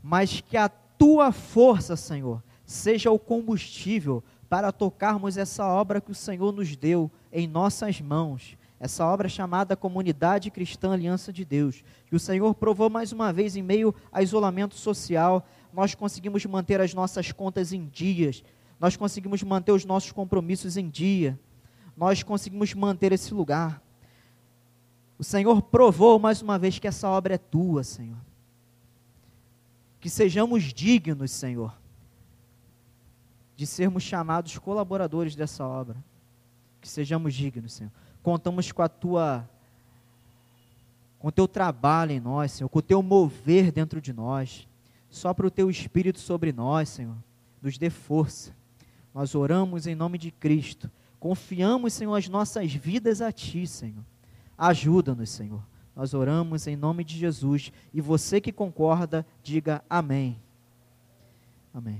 Mas 0.00 0.40
que 0.40 0.56
a 0.56 0.68
tua 0.68 1.32
força, 1.32 1.96
Senhor, 1.96 2.40
seja 2.64 3.10
o 3.10 3.18
combustível 3.18 4.22
para 4.50 4.72
tocarmos 4.72 5.36
essa 5.36 5.64
obra 5.64 6.00
que 6.00 6.10
o 6.10 6.14
Senhor 6.14 6.52
nos 6.52 6.74
deu 6.74 7.08
em 7.32 7.46
nossas 7.46 8.00
mãos, 8.00 8.58
essa 8.80 9.06
obra 9.06 9.28
chamada 9.28 9.76
Comunidade 9.76 10.50
Cristã 10.50 10.92
Aliança 10.92 11.32
de 11.32 11.44
Deus, 11.44 11.84
que 12.06 12.16
o 12.16 12.20
Senhor 12.20 12.52
provou 12.56 12.90
mais 12.90 13.12
uma 13.12 13.32
vez 13.32 13.54
em 13.54 13.62
meio 13.62 13.94
a 14.10 14.20
isolamento 14.20 14.74
social, 14.74 15.46
nós 15.72 15.94
conseguimos 15.94 16.44
manter 16.46 16.80
as 16.80 16.92
nossas 16.92 17.30
contas 17.30 17.72
em 17.72 17.86
dias, 17.86 18.42
nós 18.80 18.96
conseguimos 18.96 19.40
manter 19.44 19.70
os 19.70 19.84
nossos 19.84 20.10
compromissos 20.10 20.76
em 20.76 20.88
dia, 20.90 21.38
nós 21.96 22.24
conseguimos 22.24 22.74
manter 22.74 23.12
esse 23.12 23.32
lugar. 23.32 23.80
O 25.16 25.22
Senhor 25.22 25.62
provou 25.62 26.18
mais 26.18 26.42
uma 26.42 26.58
vez 26.58 26.76
que 26.76 26.88
essa 26.88 27.08
obra 27.08 27.34
é 27.34 27.38
tua, 27.38 27.84
Senhor. 27.84 28.18
Que 30.00 30.10
sejamos 30.10 30.64
dignos, 30.72 31.30
Senhor, 31.30 31.79
de 33.60 33.66
sermos 33.66 34.02
chamados 34.02 34.56
colaboradores 34.56 35.36
dessa 35.36 35.62
obra. 35.66 35.94
Que 36.80 36.88
sejamos 36.88 37.34
dignos, 37.34 37.74
Senhor. 37.74 37.92
Contamos 38.22 38.72
com 38.72 38.80
a 38.80 38.88
tua 38.88 39.46
com 41.18 41.28
o 41.28 41.32
teu 41.32 41.46
trabalho 41.46 42.12
em 42.12 42.20
nós, 42.20 42.52
Senhor, 42.52 42.70
com 42.70 42.78
o 42.78 42.82
teu 42.82 43.02
mover 43.02 43.70
dentro 43.70 44.00
de 44.00 44.14
nós. 44.14 44.66
Só 45.10 45.34
para 45.34 45.46
o 45.46 45.50
teu 45.50 45.68
espírito 45.68 46.18
sobre 46.18 46.54
nós, 46.54 46.88
Senhor. 46.88 47.14
Nos 47.60 47.76
dê 47.76 47.90
força. 47.90 48.56
Nós 49.14 49.34
oramos 49.34 49.86
em 49.86 49.94
nome 49.94 50.16
de 50.16 50.30
Cristo. 50.30 50.90
Confiamos, 51.18 51.92
Senhor, 51.92 52.14
as 52.14 52.30
nossas 52.30 52.72
vidas 52.72 53.20
a 53.20 53.30
ti, 53.30 53.66
Senhor. 53.66 54.02
Ajuda-nos, 54.56 55.28
Senhor. 55.28 55.62
Nós 55.94 56.14
oramos 56.14 56.66
em 56.66 56.76
nome 56.76 57.04
de 57.04 57.18
Jesus. 57.18 57.70
E 57.92 58.00
você 58.00 58.40
que 58.40 58.52
concorda, 58.52 59.26
diga 59.42 59.84
amém. 59.90 60.38
Amém. 61.74 61.98